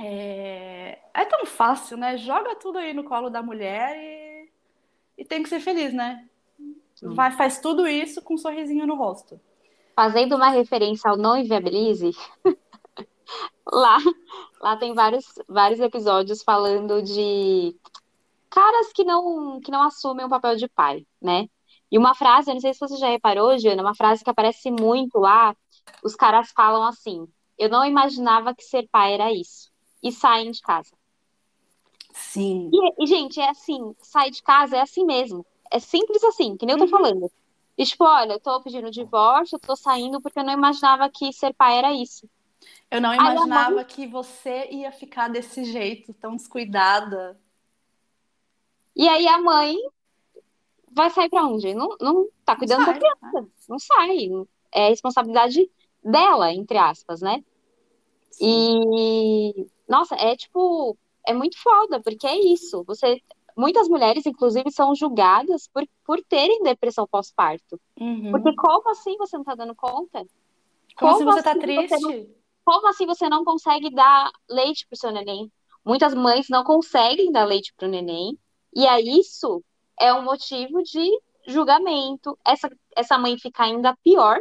[0.00, 0.98] É...
[1.12, 2.16] é tão fácil, né?
[2.16, 4.50] Joga tudo aí no colo da mulher e,
[5.18, 6.26] e tem que ser feliz, né?
[7.02, 9.40] Vai, faz tudo isso com um sorrisinho no rosto.
[9.94, 12.10] Fazendo uma referência ao Não Inviabilize,
[13.66, 13.98] lá,
[14.60, 17.74] lá tem vários, vários episódios falando de
[18.50, 21.48] caras que não, que não assumem o papel de pai, né?
[21.90, 24.70] E uma frase, eu não sei se você já reparou, Jana, uma frase que aparece
[24.70, 25.56] muito lá,
[26.02, 27.26] os caras falam assim:
[27.58, 29.70] Eu não imaginava que ser pai era isso.
[30.02, 30.92] E saem de casa.
[32.12, 32.70] Sim.
[32.72, 35.44] E, e, gente, é assim, sair de casa é assim mesmo.
[35.70, 36.90] É simples assim, que nem eu tô uhum.
[36.90, 37.32] falando.
[37.76, 41.32] E, tipo, olha, eu tô pedindo divórcio, eu tô saindo porque eu não imaginava que
[41.32, 42.28] ser pai era isso.
[42.90, 43.84] Eu não imaginava mãe...
[43.84, 47.38] que você ia ficar desse jeito, tão descuidada.
[48.94, 49.76] E aí a mãe
[50.92, 51.74] vai sair para onde?
[51.74, 53.40] Não, não tá cuidando da criança.
[53.40, 53.46] Né?
[53.68, 54.28] Não sai.
[54.72, 55.68] É responsabilidade
[56.02, 57.42] dela, entre aspas, né?
[58.30, 58.90] Sim.
[58.96, 62.84] E nossa, é tipo, é muito foda, porque é isso.
[62.84, 63.20] Você
[63.56, 67.80] muitas mulheres, inclusive, são julgadas por, por terem depressão pós-parto.
[67.98, 68.30] Uhum.
[68.32, 70.26] Porque como assim você não tá dando conta?
[70.96, 71.88] Como, como assim você tá assim triste?
[71.88, 72.26] Você não,
[72.64, 75.50] como assim você não consegue dar leite pro seu neném?
[75.84, 78.38] Muitas mães não conseguem dar leite pro neném.
[78.74, 79.62] E aí isso
[80.00, 81.10] é um motivo de
[81.46, 82.38] julgamento.
[82.44, 84.40] Essa, essa mãe fica ainda pior,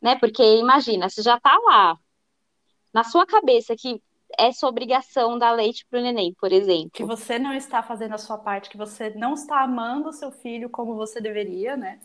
[0.00, 0.16] né?
[0.18, 1.98] Porque imagina, você já tá lá,
[2.92, 4.02] na sua cabeça que
[4.38, 6.90] é sua obrigação dar leite pro neném, por exemplo.
[6.92, 10.30] Que você não está fazendo a sua parte, que você não está amando o seu
[10.30, 12.00] filho como você deveria, né?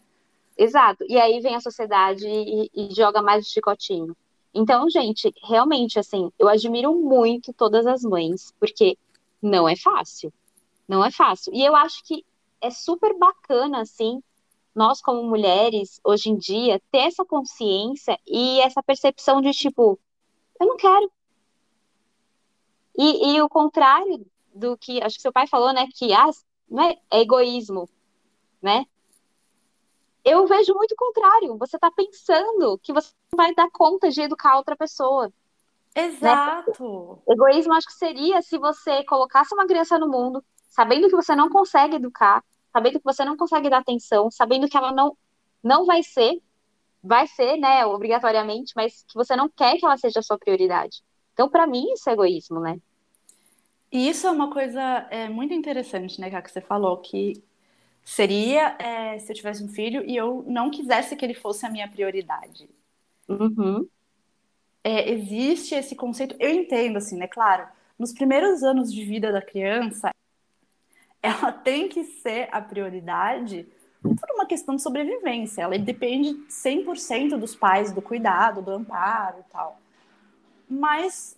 [0.58, 1.04] Exato.
[1.08, 4.16] E aí vem a sociedade e, e joga mais de chicotinho.
[4.58, 8.98] Então, gente, realmente, assim, eu admiro muito todas as mães, porque
[9.42, 10.32] não é fácil.
[10.88, 11.54] Não é fácil.
[11.54, 12.26] E eu acho que
[12.62, 14.24] é super bacana, assim,
[14.74, 20.00] nós como mulheres, hoje em dia, ter essa consciência e essa percepção de, tipo,
[20.58, 21.12] eu não quero.
[22.98, 26.30] E, e o contrário do que, acho que seu pai falou, né, que ah,
[26.70, 27.90] não é, é egoísmo,
[28.62, 28.86] né?
[30.26, 31.56] Eu vejo muito o contrário.
[31.60, 35.32] Você está pensando que você vai dar conta de educar outra pessoa.
[35.96, 37.22] Exato.
[37.28, 37.34] Né?
[37.34, 41.48] Egoísmo acho que seria se você colocasse uma criança no mundo, sabendo que você não
[41.48, 45.16] consegue educar, sabendo que você não consegue dar atenção, sabendo que ela não,
[45.64, 46.42] não vai ser,
[47.04, 51.04] vai ser, né, obrigatoriamente, mas que você não quer que ela seja a sua prioridade.
[51.34, 52.80] Então, para mim, isso é egoísmo, né?
[53.92, 57.44] E isso é uma coisa é, muito interessante, né, que você falou, que
[58.06, 61.70] seria é, se eu tivesse um filho e eu não quisesse que ele fosse a
[61.70, 62.70] minha prioridade.
[63.28, 63.90] Uhum.
[64.84, 69.42] É, existe esse conceito, eu entendo, assim, né, claro, nos primeiros anos de vida da
[69.42, 70.12] criança,
[71.22, 73.68] ela tem que ser a prioridade
[74.04, 75.64] por uma questão de sobrevivência.
[75.64, 79.82] Ela depende 100% dos pais, do cuidado, do amparo e tal.
[80.70, 81.36] Mas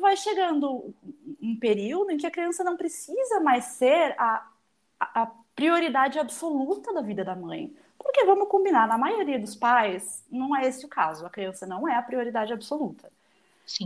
[0.00, 0.92] vai chegando
[1.40, 4.50] um período em que a criança não precisa mais ser a,
[4.98, 7.74] a prioridade absoluta da vida da mãe.
[7.98, 11.26] Porque vamos combinar, na maioria dos pais, não é esse o caso.
[11.26, 13.10] A criança não é a prioridade absoluta.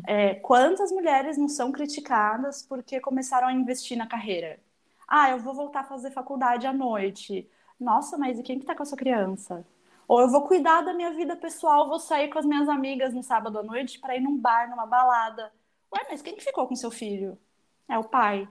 [0.06, 4.60] É, quantas mulheres não são criticadas porque começaram a investir na carreira?
[5.08, 7.48] Ah, eu vou voltar a fazer faculdade à noite.
[7.80, 9.64] Nossa, mas e quem que tá com a sua criança?
[10.06, 13.22] Ou eu vou cuidar da minha vida pessoal, vou sair com as minhas amigas no
[13.22, 15.50] sábado à noite para ir num bar, numa balada.
[15.90, 17.38] Ué, mas quem que ficou com seu filho?
[17.88, 18.46] É o pai.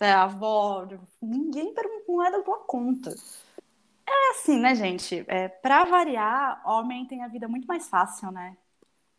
[0.00, 0.86] É a avó.
[1.20, 1.74] Ninguém
[2.08, 3.14] não é da tua conta.
[4.06, 5.24] É assim, né, gente?
[5.28, 8.56] É, para variar, homem tem a vida muito mais fácil, né?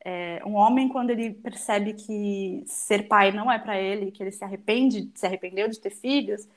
[0.03, 4.31] É, um homem, quando ele percebe que ser pai não é para ele, que ele
[4.31, 6.47] se arrepende, se arrependeu de ter filhos,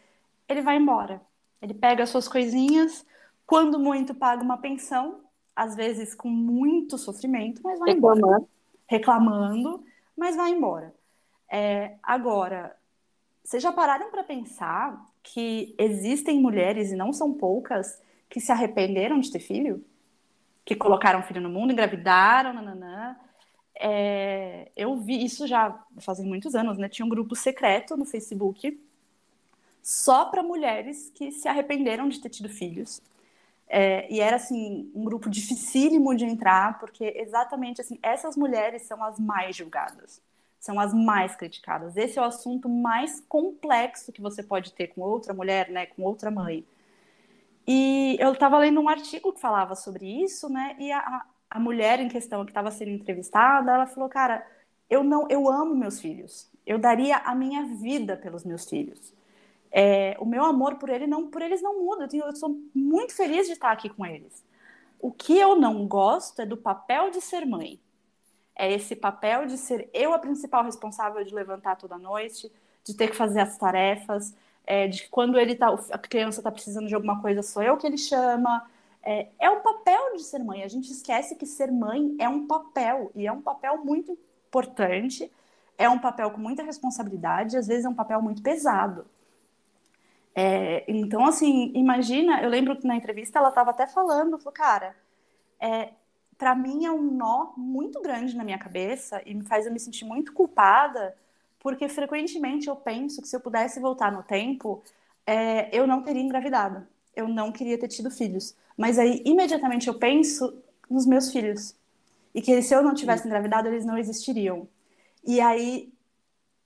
[0.48, 1.20] ele vai embora.
[1.60, 3.06] Ele pega as suas coisinhas,
[3.46, 5.20] quando muito paga uma pensão
[5.54, 8.26] às vezes com muito sofrimento, mas vai Reclamando.
[8.26, 8.44] embora.
[8.86, 9.84] Reclamando,
[10.16, 10.94] mas vai embora.
[11.50, 12.74] É, agora,
[13.44, 19.20] vocês já pararam para pensar que existem mulheres, e não são poucas, que se arrependeram
[19.20, 19.84] de ter filho?
[20.64, 23.16] Que colocaram filho no mundo, engravidaram, nananã.
[23.76, 26.88] É, eu vi isso já fazem muitos anos, né?
[26.88, 28.80] Tinha um grupo secreto no Facebook
[29.82, 33.02] só para mulheres que se arrependeram de ter tido filhos.
[33.68, 39.02] É, e era assim um grupo dificílimo de entrar, porque exatamente assim essas mulheres são
[39.02, 40.22] as mais julgadas,
[40.64, 41.94] são as mais criticadas.
[41.94, 46.02] Esse é o assunto mais complexo que você pode ter com outra mulher, né, com
[46.02, 46.64] outra mãe.
[47.66, 50.74] E eu estava lendo um artigo que falava sobre isso, né?
[50.78, 54.46] E a, a mulher em questão que estava sendo entrevistada, ela falou, cara,
[54.88, 56.50] eu não, eu amo meus filhos.
[56.64, 59.12] Eu daria a minha vida pelos meus filhos.
[59.70, 62.04] É, o meu amor por ele não, por eles não muda.
[62.04, 64.42] Eu, tenho, eu sou muito feliz de estar aqui com eles.
[64.98, 67.78] O que eu não gosto é do papel de ser mãe.
[68.56, 72.50] É esse papel de ser eu a principal responsável de levantar toda noite,
[72.84, 74.34] de ter que fazer as tarefas,
[74.66, 77.86] é, de quando ele tá, a criança está precisando de alguma coisa, sou eu que
[77.86, 78.68] ele chama.
[79.02, 80.62] É, é um papel de ser mãe.
[80.62, 84.16] A gente esquece que ser mãe é um papel, e é um papel muito
[84.48, 85.30] importante,
[85.76, 89.06] é um papel com muita responsabilidade, às vezes é um papel muito pesado.
[90.34, 94.96] É, então, assim, imagina, eu lembro que na entrevista ela estava até falando, falou, cara,
[95.60, 95.90] é,
[96.38, 99.80] para mim é um nó muito grande na minha cabeça e me faz eu me
[99.80, 101.16] sentir muito culpada,
[101.60, 104.82] porque frequentemente eu penso que se eu pudesse voltar no tempo,
[105.26, 108.54] é, eu não teria engravidado, eu não queria ter tido filhos.
[108.76, 111.74] Mas aí, imediatamente, eu penso nos meus filhos.
[112.34, 114.68] E que se eu não tivesse engravidado, eles não existiriam.
[115.24, 115.92] E aí,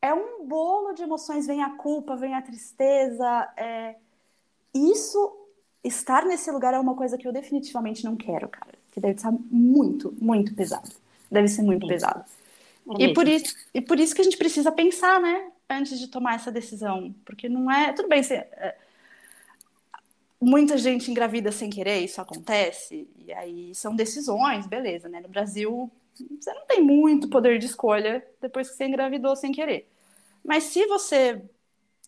[0.01, 1.47] é um bolo de emoções.
[1.47, 3.53] Vem a culpa, vem a tristeza.
[3.57, 3.97] É...
[4.75, 5.37] Isso,
[5.85, 8.78] estar nesse lugar é uma coisa que eu definitivamente não quero, cara.
[9.01, 10.91] Deve estar muito, muito pesado.
[11.31, 11.93] Deve ser muito Sim.
[11.93, 12.25] pesado.
[12.99, 15.51] É e, por isso, e por isso que a gente precisa pensar, né?
[15.69, 17.15] Antes de tomar essa decisão.
[17.25, 17.93] Porque não é.
[17.93, 18.47] Tudo bem, você,
[20.41, 23.09] muita gente engravida sem querer, isso acontece.
[23.17, 25.21] E aí são decisões, beleza, né?
[25.21, 25.91] No Brasil
[26.41, 29.89] você não tem muito poder de escolha depois que você engravidou sem querer.
[30.45, 31.43] Mas se você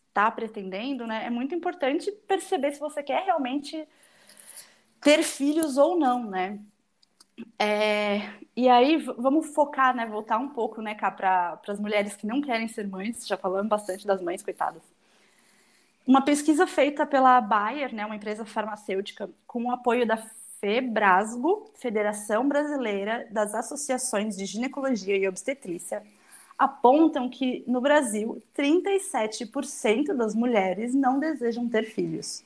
[0.08, 3.86] está pretendendo, né, é muito importante perceber se você quer realmente
[5.00, 6.58] ter filhos ou não, né?
[7.58, 12.26] É, e aí vamos focar, né, voltar um pouco, né, cá, para as mulheres que
[12.26, 13.26] não querem ser mães.
[13.26, 14.82] Já falamos bastante das mães, coitadas.
[16.06, 20.16] Uma pesquisa feita pela Bayer, né, uma empresa farmacêutica, com o apoio da
[20.60, 26.02] FEBRASGO, Federação Brasileira das Associações de Ginecologia e Obstetrícia,
[26.58, 32.44] apontam que no Brasil 37% das mulheres não desejam ter filhos.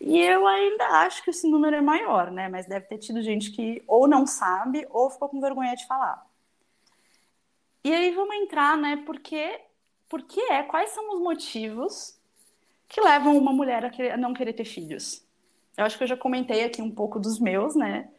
[0.00, 2.48] E eu ainda acho que esse número é maior, né?
[2.48, 6.24] Mas deve ter tido gente que ou não sabe ou ficou com vergonha de falar.
[7.84, 9.02] E aí vamos entrar, né?
[9.04, 9.60] Porque,
[10.08, 12.18] porque é, quais são os motivos
[12.88, 15.24] que levam uma mulher a, a não querer ter filhos?
[15.76, 18.10] Eu acho que eu já comentei aqui um pouco dos meus, né?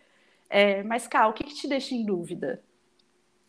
[0.49, 2.63] É, mas, Ká, o que, que te deixa em dúvida?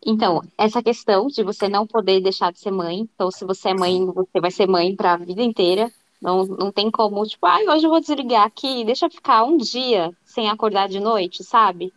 [0.04, 3.74] Então, essa questão de você não poder deixar de ser mãe, então se você é
[3.74, 7.64] mãe, você vai ser mãe para a vida inteira, não, não tem como, tipo, ai,
[7.66, 11.42] ah, hoje eu vou desligar aqui, deixa eu ficar um dia sem acordar de noite,
[11.42, 11.92] sabe?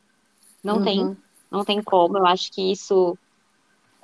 [0.63, 0.83] Não uhum.
[0.83, 1.17] tem,
[1.51, 3.17] não tem como, eu acho que isso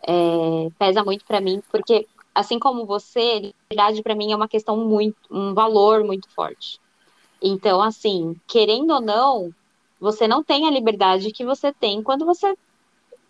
[0.06, 2.06] é, pesa muito para mim, porque
[2.36, 6.80] assim como você, liberdade para mim é uma questão muito, um valor muito forte.
[7.42, 9.54] Então, assim, querendo ou não,
[10.00, 12.54] você não tem a liberdade que você tem quando você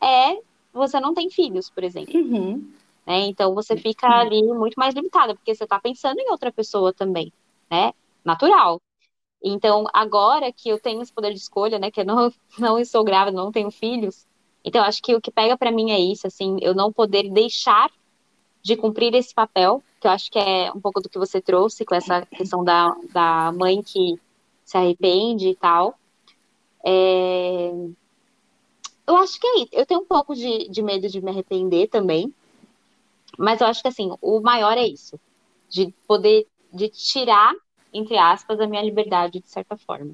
[0.01, 0.39] é,
[0.73, 2.15] você não tem filhos, por exemplo.
[2.15, 2.67] Uhum.
[3.09, 3.21] Né?
[3.21, 7.33] Então você fica ali muito mais limitada, porque você está pensando em outra pessoa também,
[7.69, 7.91] né?
[8.23, 8.79] Natural.
[9.43, 13.03] Então, agora que eu tenho esse poder de escolha, né, que eu não, não estou
[13.03, 14.27] grávida, não tenho filhos,
[14.63, 17.89] então acho que o que pega para mim é isso, assim, eu não poder deixar
[18.61, 21.85] de cumprir esse papel, que eu acho que é um pouco do que você trouxe
[21.85, 24.19] com essa questão da, da mãe que
[24.63, 25.97] se arrepende e tal.
[26.85, 27.71] É...
[29.07, 29.69] Eu acho que é isso.
[29.71, 32.33] Eu tenho um pouco de, de medo de me arrepender também,
[33.39, 35.17] mas eu acho que assim, o maior é isso,
[35.69, 37.53] de poder de tirar,
[37.93, 40.13] entre aspas, a minha liberdade de certa forma.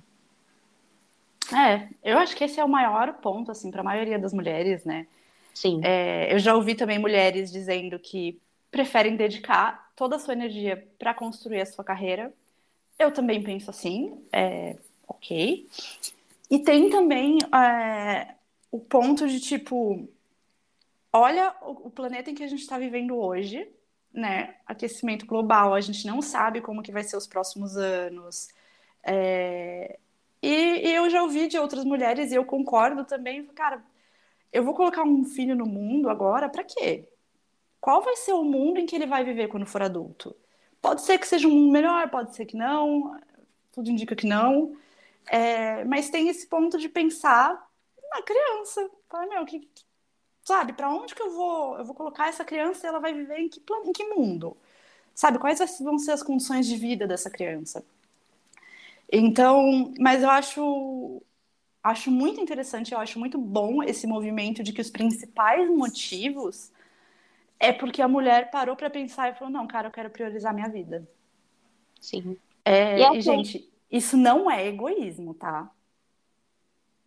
[1.54, 4.86] É, eu acho que esse é o maior ponto, assim, para a maioria das mulheres,
[4.86, 5.08] né?
[5.54, 5.82] Sim.
[5.84, 8.40] É, eu já ouvi também mulheres dizendo que
[8.72, 12.34] preferem dedicar toda a sua energia para construir a sua carreira.
[12.98, 14.76] Eu também penso assim, é,
[15.08, 15.68] ok.
[16.50, 18.36] E tem também é,
[18.72, 20.08] o ponto de tipo,
[21.18, 23.70] olha o, o planeta em que a gente está vivendo hoje,
[24.14, 24.56] né?
[24.66, 28.50] Aquecimento global, a gente não sabe como que vai ser os próximos anos.
[29.04, 30.00] É,
[30.42, 30.48] E,
[30.90, 33.84] e eu já ouvi de outras mulheres, e eu concordo também, cara,
[34.54, 37.10] eu vou colocar um filho no mundo agora, para quê?
[37.82, 40.36] Qual vai ser o mundo em que ele vai viver quando for adulto?
[40.82, 43.20] Pode ser que seja um mundo melhor, pode ser que não,
[43.72, 44.78] tudo indica que não.
[45.28, 47.68] É, mas tem esse ponto de pensar
[48.12, 48.90] na criança.
[49.10, 49.68] Fala, meu, que,
[50.46, 51.78] sabe, para onde que eu vou?
[51.78, 54.56] Eu vou colocar essa criança e ela vai viver em que, em que mundo?
[55.14, 57.84] Sabe, quais vão ser as condições de vida dessa criança?
[59.12, 61.22] Então, mas eu acho
[61.84, 66.72] acho muito interessante, eu acho muito bom esse movimento de que os principais motivos
[67.60, 70.70] é porque a mulher parou para pensar e falou: não, cara, eu quero priorizar minha
[70.70, 71.08] vida.
[72.00, 72.38] Sim.
[72.64, 75.72] É, e, assim, e, gente, isso não é egoísmo, tá?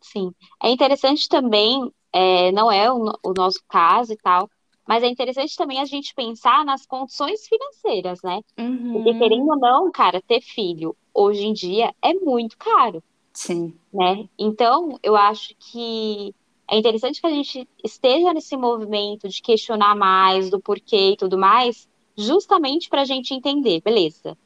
[0.01, 0.33] Sim.
[0.63, 4.49] É interessante também, é, não é o, o nosso caso e tal,
[4.87, 8.41] mas é interessante também a gente pensar nas condições financeiras, né?
[8.59, 8.95] Uhum.
[8.95, 13.03] Porque, querendo ou não, cara, ter filho hoje em dia é muito caro.
[13.35, 13.75] Sim.
[13.93, 14.29] Né?
[14.39, 16.35] Então, eu acho que
[16.71, 21.39] é interessante que a gente esteja nesse movimento de questionar mais do porquê e tudo
[21.39, 24.37] mais, justamente para a gente entender, beleza?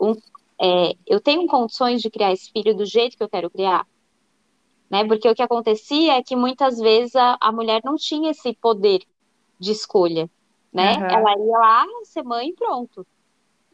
[0.00, 0.12] Um,
[0.60, 3.86] é, eu tenho condições de criar esse filho do jeito que eu quero criar?
[4.90, 5.04] Né?
[5.04, 9.02] Porque o que acontecia é que muitas vezes a, a mulher não tinha esse poder
[9.58, 10.30] de escolha,
[10.72, 10.96] né?
[10.96, 11.06] Uhum.
[11.06, 13.06] Ela ia lá ser mãe e pronto.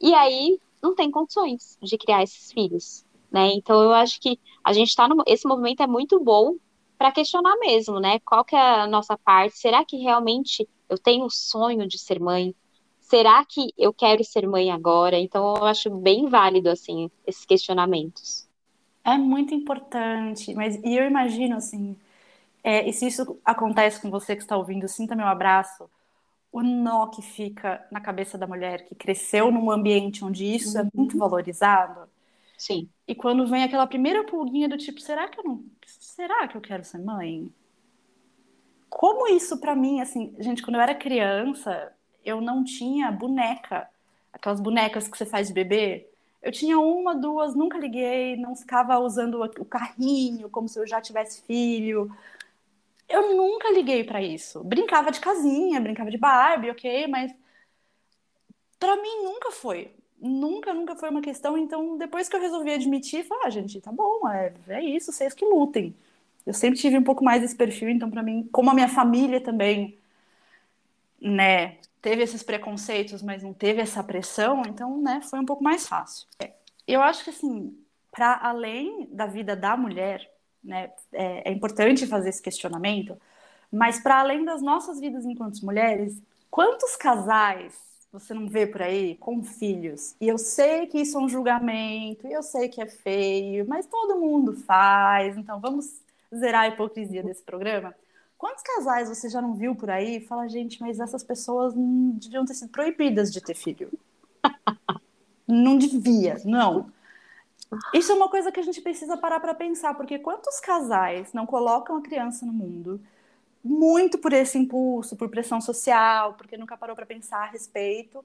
[0.01, 3.53] E aí não tem condições de criar esses filhos, né?
[3.55, 6.57] Então eu acho que a gente está no esse movimento é muito bom
[6.97, 8.19] para questionar mesmo, né?
[8.21, 9.59] Qual que é a nossa parte?
[9.59, 12.55] Será que realmente eu tenho o sonho de ser mãe?
[13.01, 15.19] Será que eu quero ser mãe agora?
[15.19, 18.49] Então eu acho bem válido assim esses questionamentos.
[19.05, 21.97] É muito importante, mas e eu imagino assim,
[22.63, 25.91] é, e se isso acontece com você que está ouvindo, sinta meu abraço.
[26.53, 30.83] O nó que fica na cabeça da mulher que cresceu num ambiente onde isso é
[30.83, 30.89] uhum.
[30.89, 32.09] é muito valorizado.
[32.57, 32.89] Sim.
[33.09, 36.61] E quando vem aquela primeira pulguinha do tipo, será que eu não, será que eu
[36.61, 37.53] quero ser mãe?
[38.89, 41.93] Como isso para mim, assim, gente, quando eu era criança,
[42.25, 43.89] eu não tinha boneca,
[44.33, 46.09] aquelas bonecas que você faz de bebê.
[46.43, 51.01] Eu tinha uma, duas, nunca liguei, não ficava usando o carrinho como se eu já
[51.01, 52.11] tivesse filho.
[53.09, 54.65] Eu nunca liguei para isso.
[54.65, 57.33] Brincava de casinha, brincava de Barbie, ok, mas
[58.79, 59.95] para mim nunca foi.
[60.21, 61.57] Nunca, nunca foi uma questão.
[61.59, 65.35] Então, depois que eu resolvi admitir, falei, ah, gente, tá bom, é, é isso, vocês
[65.35, 65.95] que lutem.
[66.47, 69.41] Eu sempre tive um pouco mais desse perfil, então, para mim, como a minha família
[69.41, 69.99] também,
[71.21, 75.87] né, teve esses preconceitos, mas não teve essa pressão, então, né, foi um pouco mais
[75.87, 76.27] fácil.
[76.87, 77.75] Eu acho que, assim,
[78.11, 80.29] para além da vida da mulher,
[80.63, 80.91] né?
[81.13, 83.17] É, é importante fazer esse questionamento,
[83.71, 87.75] mas para além das nossas vidas enquanto mulheres, quantos casais
[88.13, 90.15] você não vê por aí com filhos?
[90.21, 93.87] E eu sei que isso é um julgamento, e eu sei que é feio, mas
[93.87, 96.03] todo mundo faz, então vamos
[96.35, 97.95] zerar a hipocrisia desse programa.
[98.43, 102.45] Quantos casais você já não viu por aí e fala, gente, mas essas pessoas deviam
[102.45, 103.89] ter sido proibidas de ter filho?
[105.47, 106.91] não devia, não.
[107.95, 111.47] Isso é uma coisa que a gente precisa parar para pensar, porque quantos casais não
[111.47, 113.01] colocam a criança no mundo
[113.63, 118.25] muito por esse impulso, por pressão social, porque nunca parou para pensar a respeito.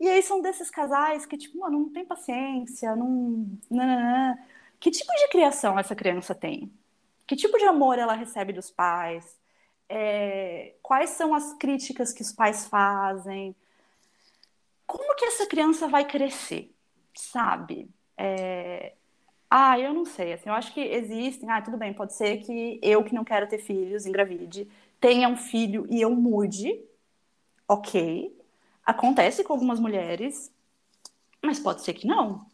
[0.00, 3.46] E aí são desses casais que, tipo, mano, não tem paciência, não.
[3.70, 4.38] Nananã.
[4.80, 6.72] Que tipo de criação essa criança tem?
[7.26, 9.36] Que tipo de amor ela recebe dos pais?
[9.88, 10.74] É...
[10.82, 13.54] Quais são as críticas que os pais fazem?
[14.86, 16.74] Como que essa criança vai crescer?
[17.14, 17.90] Sabe?
[18.16, 18.94] É...
[19.50, 20.32] Ah, eu não sei.
[20.32, 21.50] Assim, eu acho que existem.
[21.50, 24.68] Ah, tudo bem, pode ser que eu que não quero ter filhos, engravide,
[25.00, 26.80] tenha um filho e eu mude.
[27.66, 28.34] Ok.
[28.84, 30.52] Acontece com algumas mulheres,
[31.42, 32.46] mas pode ser que não.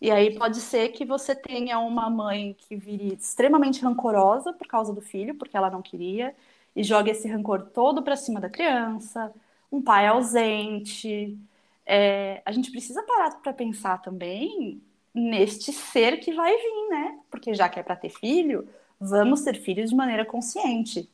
[0.00, 4.92] E aí pode ser que você tenha uma mãe que vire extremamente rancorosa por causa
[4.94, 6.34] do filho, porque ela não queria,
[6.80, 9.30] e joga esse rancor todo para cima da criança,
[9.70, 11.38] um pai ausente.
[11.84, 14.80] É, a gente precisa parar para pensar também
[15.12, 17.18] neste ser que vai vir, né?
[17.30, 18.66] Porque já que é para ter filho,
[18.98, 21.06] vamos ter filhos de maneira consciente.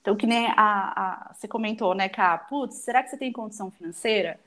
[0.00, 2.36] Então, que nem a, a, você comentou, né, Cá?
[2.36, 4.40] Putz, será que você tem condição financeira?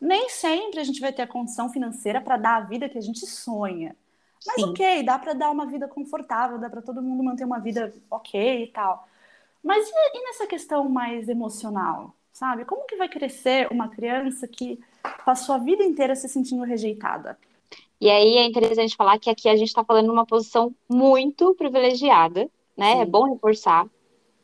[0.00, 3.02] Nem sempre a gente vai ter a condição financeira para dar a vida que a
[3.02, 3.94] gente sonha.
[4.46, 4.70] Mas Sim.
[4.70, 8.64] ok, dá para dar uma vida confortável, dá para todo mundo manter uma vida ok
[8.64, 9.06] e tal.
[9.64, 12.66] Mas e, e nessa questão mais emocional, sabe?
[12.66, 14.78] Como que vai crescer uma criança que
[15.24, 17.38] passou a vida inteira se sentindo rejeitada?
[17.98, 22.50] E aí é interessante falar que aqui a gente está falando numa posição muito privilegiada,
[22.76, 22.90] né?
[22.90, 23.00] É Sim.
[23.00, 23.86] É bom reforçar,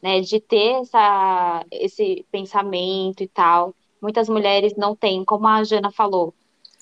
[0.00, 0.20] né?
[0.20, 3.74] De ter essa, esse pensamento e tal.
[4.00, 6.32] Muitas mulheres não têm, como a Jana falou,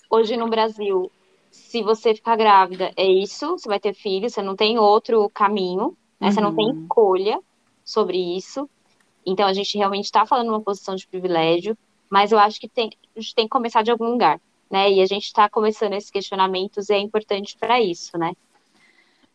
[0.09, 1.11] hoje no Brasil
[1.51, 5.97] se você ficar grávida, é isso, você vai ter filho, você não tem outro caminho,
[6.21, 6.29] né?
[6.29, 6.33] Uhum.
[6.33, 6.83] Você não tem uhum.
[6.83, 7.41] escolha
[7.89, 8.69] sobre isso.
[9.25, 11.77] Então a gente realmente está falando uma posição de privilégio,
[12.11, 14.39] mas eu acho que tem, a gente tem que começar de algum lugar,
[14.71, 14.93] né?
[14.93, 18.33] E a gente está começando esses questionamentos e é importante para isso, né?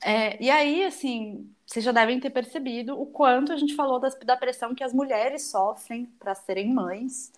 [0.02, 4.16] É, e aí, assim, vocês já devem ter percebido o quanto a gente falou das,
[4.20, 7.32] da pressão que as mulheres sofrem para serem mães.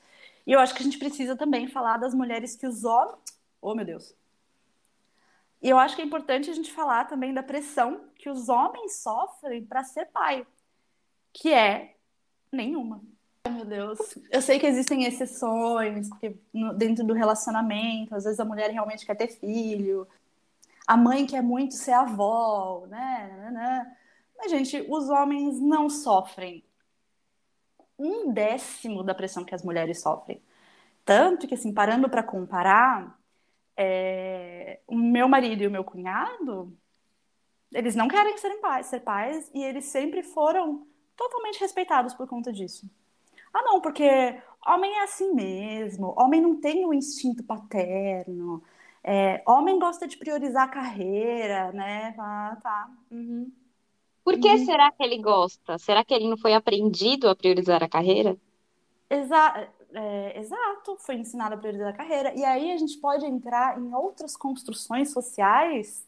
[0.45, 3.17] E eu acho que a gente precisa também falar das mulheres que os homens.
[3.61, 4.13] Oh, meu Deus!
[5.61, 8.97] E eu acho que é importante a gente falar também da pressão que os homens
[8.97, 10.45] sofrem para ser pai,
[11.35, 11.95] que é
[12.51, 13.03] nenhuma.
[13.47, 13.99] Meu Deus.
[14.31, 16.35] Eu sei que existem exceções, porque
[16.77, 20.07] dentro do relacionamento, às vezes a mulher realmente quer ter filho,
[20.87, 23.95] a mãe quer muito ser avó, né?
[24.37, 26.63] Mas, gente, os homens não sofrem
[27.99, 30.41] um décimo da pressão que as mulheres sofrem.
[31.03, 33.19] Tanto que, assim, parando para comparar,
[33.77, 36.75] é, o meu marido e o meu cunhado,
[37.71, 42.51] eles não querem serem pais, ser pais e eles sempre foram totalmente respeitados por conta
[42.51, 42.89] disso.
[43.53, 44.03] Ah, não, porque
[44.65, 48.61] homem é assim mesmo, homem não tem o instinto paterno,
[49.03, 52.15] é, homem gosta de priorizar a carreira, né?
[52.17, 52.89] Ah, tá.
[53.11, 53.51] Uhum.
[54.23, 54.65] Por que uhum.
[54.65, 55.77] será que ele gosta?
[55.77, 58.35] Será que ele não foi aprendido a priorizar a carreira?
[59.07, 62.33] Exa é, exato, foi ensinado a priorizar a carreira.
[62.35, 66.05] E aí a gente pode entrar em outras construções sociais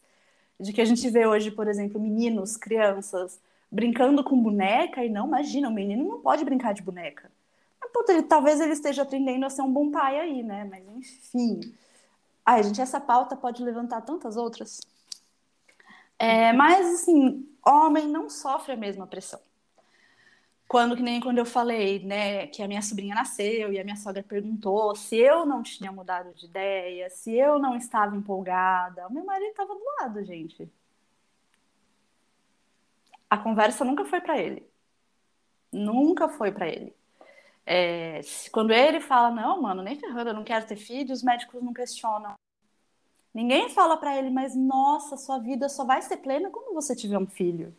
[0.60, 3.40] de que a gente vê hoje, por exemplo, meninos, crianças
[3.70, 7.30] brincando com boneca e não, imagina, o menino não pode brincar de boneca.
[7.80, 10.64] Mas, puta, ele, talvez ele esteja aprendendo a ser um bom pai aí, né?
[10.64, 11.60] Mas enfim.
[12.44, 14.80] Ai, gente, essa pauta pode levantar tantas outras.
[16.18, 19.40] É, mas, assim, homem não sofre a mesma pressão.
[20.66, 23.96] Quando, que nem quando eu falei, né, que a minha sobrinha nasceu e a minha
[23.96, 29.12] sogra perguntou se eu não tinha mudado de ideia, se eu não estava empolgada, o
[29.12, 30.70] meu marido estava do lado, gente.
[33.30, 34.68] A conversa nunca foi para ele.
[35.72, 36.94] Nunca foi para ele.
[37.66, 38.20] É,
[38.50, 41.74] quando ele fala, não, mano, nem ferrando, eu não quero ter filho, os médicos não
[41.74, 42.34] questionam.
[43.34, 47.18] Ninguém fala para ele, mas nossa, sua vida só vai ser plena quando você tiver
[47.18, 47.76] um filho.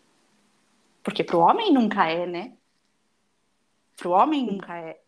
[1.03, 2.53] Porque pro homem nunca é, né?
[3.97, 5.01] Para o homem nunca é.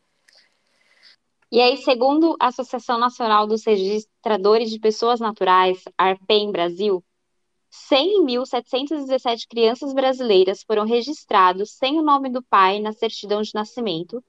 [1.51, 7.03] E aí, segundo a Associação Nacional dos Registradores de Pessoas Naturais, ARPEM Brasil,
[7.71, 14.21] 100.717 crianças brasileiras foram registradas sem o nome do pai na certidão de nascimento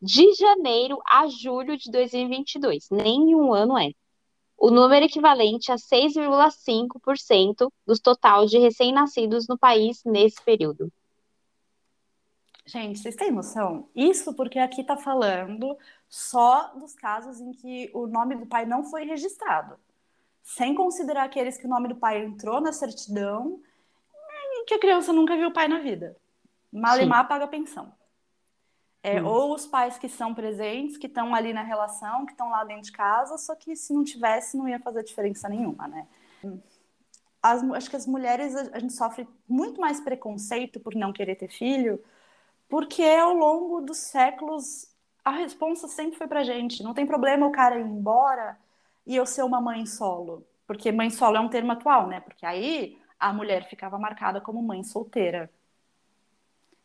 [0.00, 2.88] de janeiro a julho de 2022.
[2.90, 3.90] Nenhum ano é.
[4.58, 10.90] O número equivalente a 6,5% do total de recém-nascidos no país nesse período.
[12.64, 13.88] Gente, vocês têm noção?
[13.94, 15.76] Isso porque aqui está falando
[16.08, 19.78] só dos casos em que o nome do pai não foi registrado,
[20.46, 23.60] sem considerar aqueles que o nome do pai entrou na certidão
[24.14, 26.16] e que a criança nunca viu o pai na vida.
[26.72, 27.92] Malemar paga pensão.
[29.02, 32.62] É, ou os pais que são presentes, que estão ali na relação, que estão lá
[32.62, 36.06] dentro de casa, só que se não tivesse, não ia fazer diferença nenhuma, né?
[37.42, 41.48] As, acho que as mulheres, a gente sofre muito mais preconceito por não querer ter
[41.48, 42.02] filho,
[42.68, 44.92] porque ao longo dos séculos
[45.24, 46.84] a resposta sempre foi pra gente.
[46.84, 48.56] Não tem problema o cara ir embora
[49.06, 50.46] e eu ser uma mãe solo.
[50.66, 52.20] Porque mãe solo é um termo atual, né?
[52.20, 55.50] Porque aí a mulher ficava marcada como mãe solteira.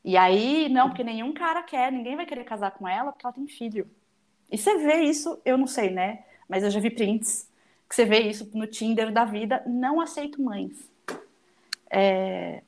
[0.03, 3.34] E aí, não, porque nenhum cara quer, ninguém vai querer casar com ela porque ela
[3.34, 3.89] tem filho.
[4.51, 6.24] E você vê isso, eu não sei, né?
[6.47, 7.49] Mas eu já vi prints
[7.88, 9.61] que você vê isso no Tinder da vida.
[9.65, 10.89] Não aceito mães.
[11.89, 12.63] É...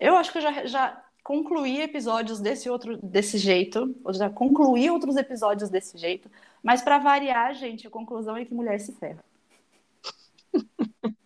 [0.00, 4.90] Eu acho que eu já, já concluir episódios desse outro desse jeito, ou já concluir
[4.90, 6.30] outros episódios desse jeito,
[6.62, 9.24] mas para variar, gente, a conclusão é que mulher se ferra.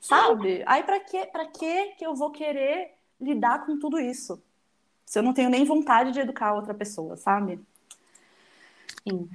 [0.00, 0.62] Sabe?
[0.66, 4.42] Aí para que para que que eu vou querer lidar com tudo isso?
[5.04, 7.60] Se eu não tenho nem vontade de educar outra pessoa, sabe?
[9.08, 9.28] Sim.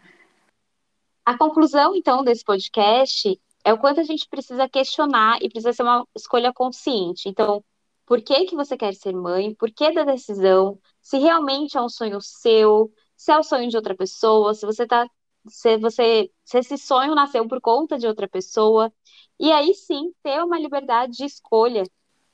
[1.25, 5.83] A conclusão, então, desse podcast é o quanto a gente precisa questionar e precisa ser
[5.83, 7.27] uma escolha consciente.
[7.27, 7.63] Então,
[8.05, 11.89] por que, que você quer ser mãe, por que da decisão, se realmente é um
[11.89, 15.07] sonho seu, se é o sonho de outra pessoa, se você tá.
[15.47, 16.31] Se você.
[16.43, 18.91] Se esse sonho nasceu por conta de outra pessoa.
[19.39, 21.83] E aí sim ter uma liberdade de escolha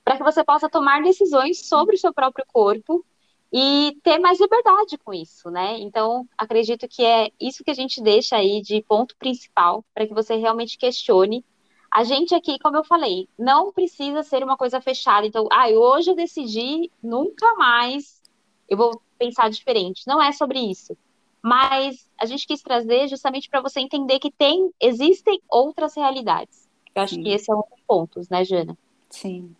[0.04, 3.04] para que você possa tomar decisões sobre o seu próprio corpo
[3.52, 5.78] e ter mais liberdade com isso, né?
[5.78, 10.14] Então, acredito que é isso que a gente deixa aí de ponto principal para que
[10.14, 11.44] você realmente questione
[11.92, 15.26] a gente aqui, como eu falei, não precisa ser uma coisa fechada.
[15.26, 18.22] Então, ah, hoje eu decidi, nunca mais
[18.66, 20.06] eu vou pensar diferente.
[20.06, 20.96] Não é sobre isso.
[21.42, 26.66] Mas a gente quis trazer justamente para você entender que tem, existem outras realidades.
[26.94, 27.24] Eu acho Sim.
[27.24, 28.78] que esse é um dos pontos, né, Jana?
[29.10, 29.54] Sim.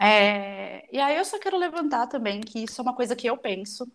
[0.00, 0.88] É...
[0.90, 3.86] E aí eu só quero levantar também que isso é uma coisa que eu penso,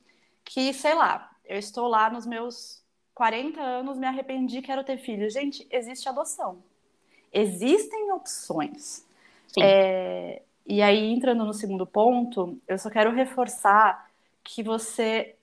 [0.46, 2.82] que, sei lá, eu estou lá nos meus
[3.14, 5.30] 40 anos, me arrependi, quero ter filho.
[5.30, 6.64] Gente, existe adoção.
[7.40, 9.06] Existem opções.
[9.60, 10.42] É...
[10.66, 14.10] E aí, entrando no segundo ponto, eu só quero reforçar
[14.44, 15.36] que você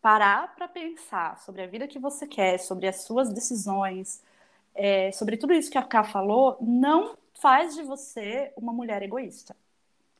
[0.00, 4.20] parar para pensar sobre a vida que você quer, sobre as suas decisões,
[4.74, 9.54] é, sobre tudo isso que a Ká falou, não faz de você uma mulher egoísta.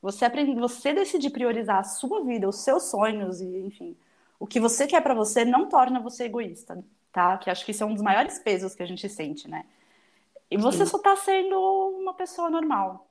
[0.01, 3.97] Você aprende, você decidir priorizar a sua vida, os seus sonhos e, enfim,
[4.39, 7.39] o que você quer para você não torna você egoísta, tá?
[7.39, 9.65] Que acho que isso é um dos maiores pesos que a gente sente, né?
[10.53, 10.91] E você Sim.
[10.91, 11.59] só tá sendo
[11.99, 13.09] uma pessoa normal.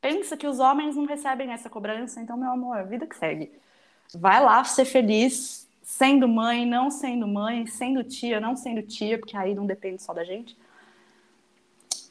[0.00, 3.52] Pensa que os homens não recebem essa cobrança, então, meu amor, vida que segue.
[4.14, 9.36] Vai lá ser feliz, sendo mãe, não sendo mãe, sendo tia, não sendo tia, porque
[9.36, 10.56] aí não depende só da gente.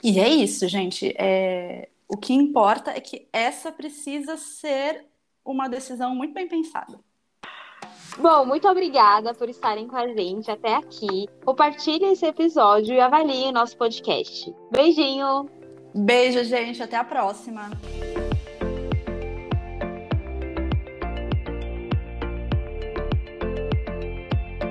[0.03, 1.11] E é isso, gente.
[1.17, 1.89] É...
[2.07, 5.05] O que importa é que essa precisa ser
[5.43, 6.99] uma decisão muito bem pensada.
[8.17, 11.27] Bom, muito obrigada por estarem com a gente até aqui.
[11.45, 14.53] Compartilhe esse episódio e avalie o nosso podcast.
[14.71, 15.49] Beijinho!
[15.93, 16.81] Beijo, gente.
[16.81, 17.69] Até a próxima.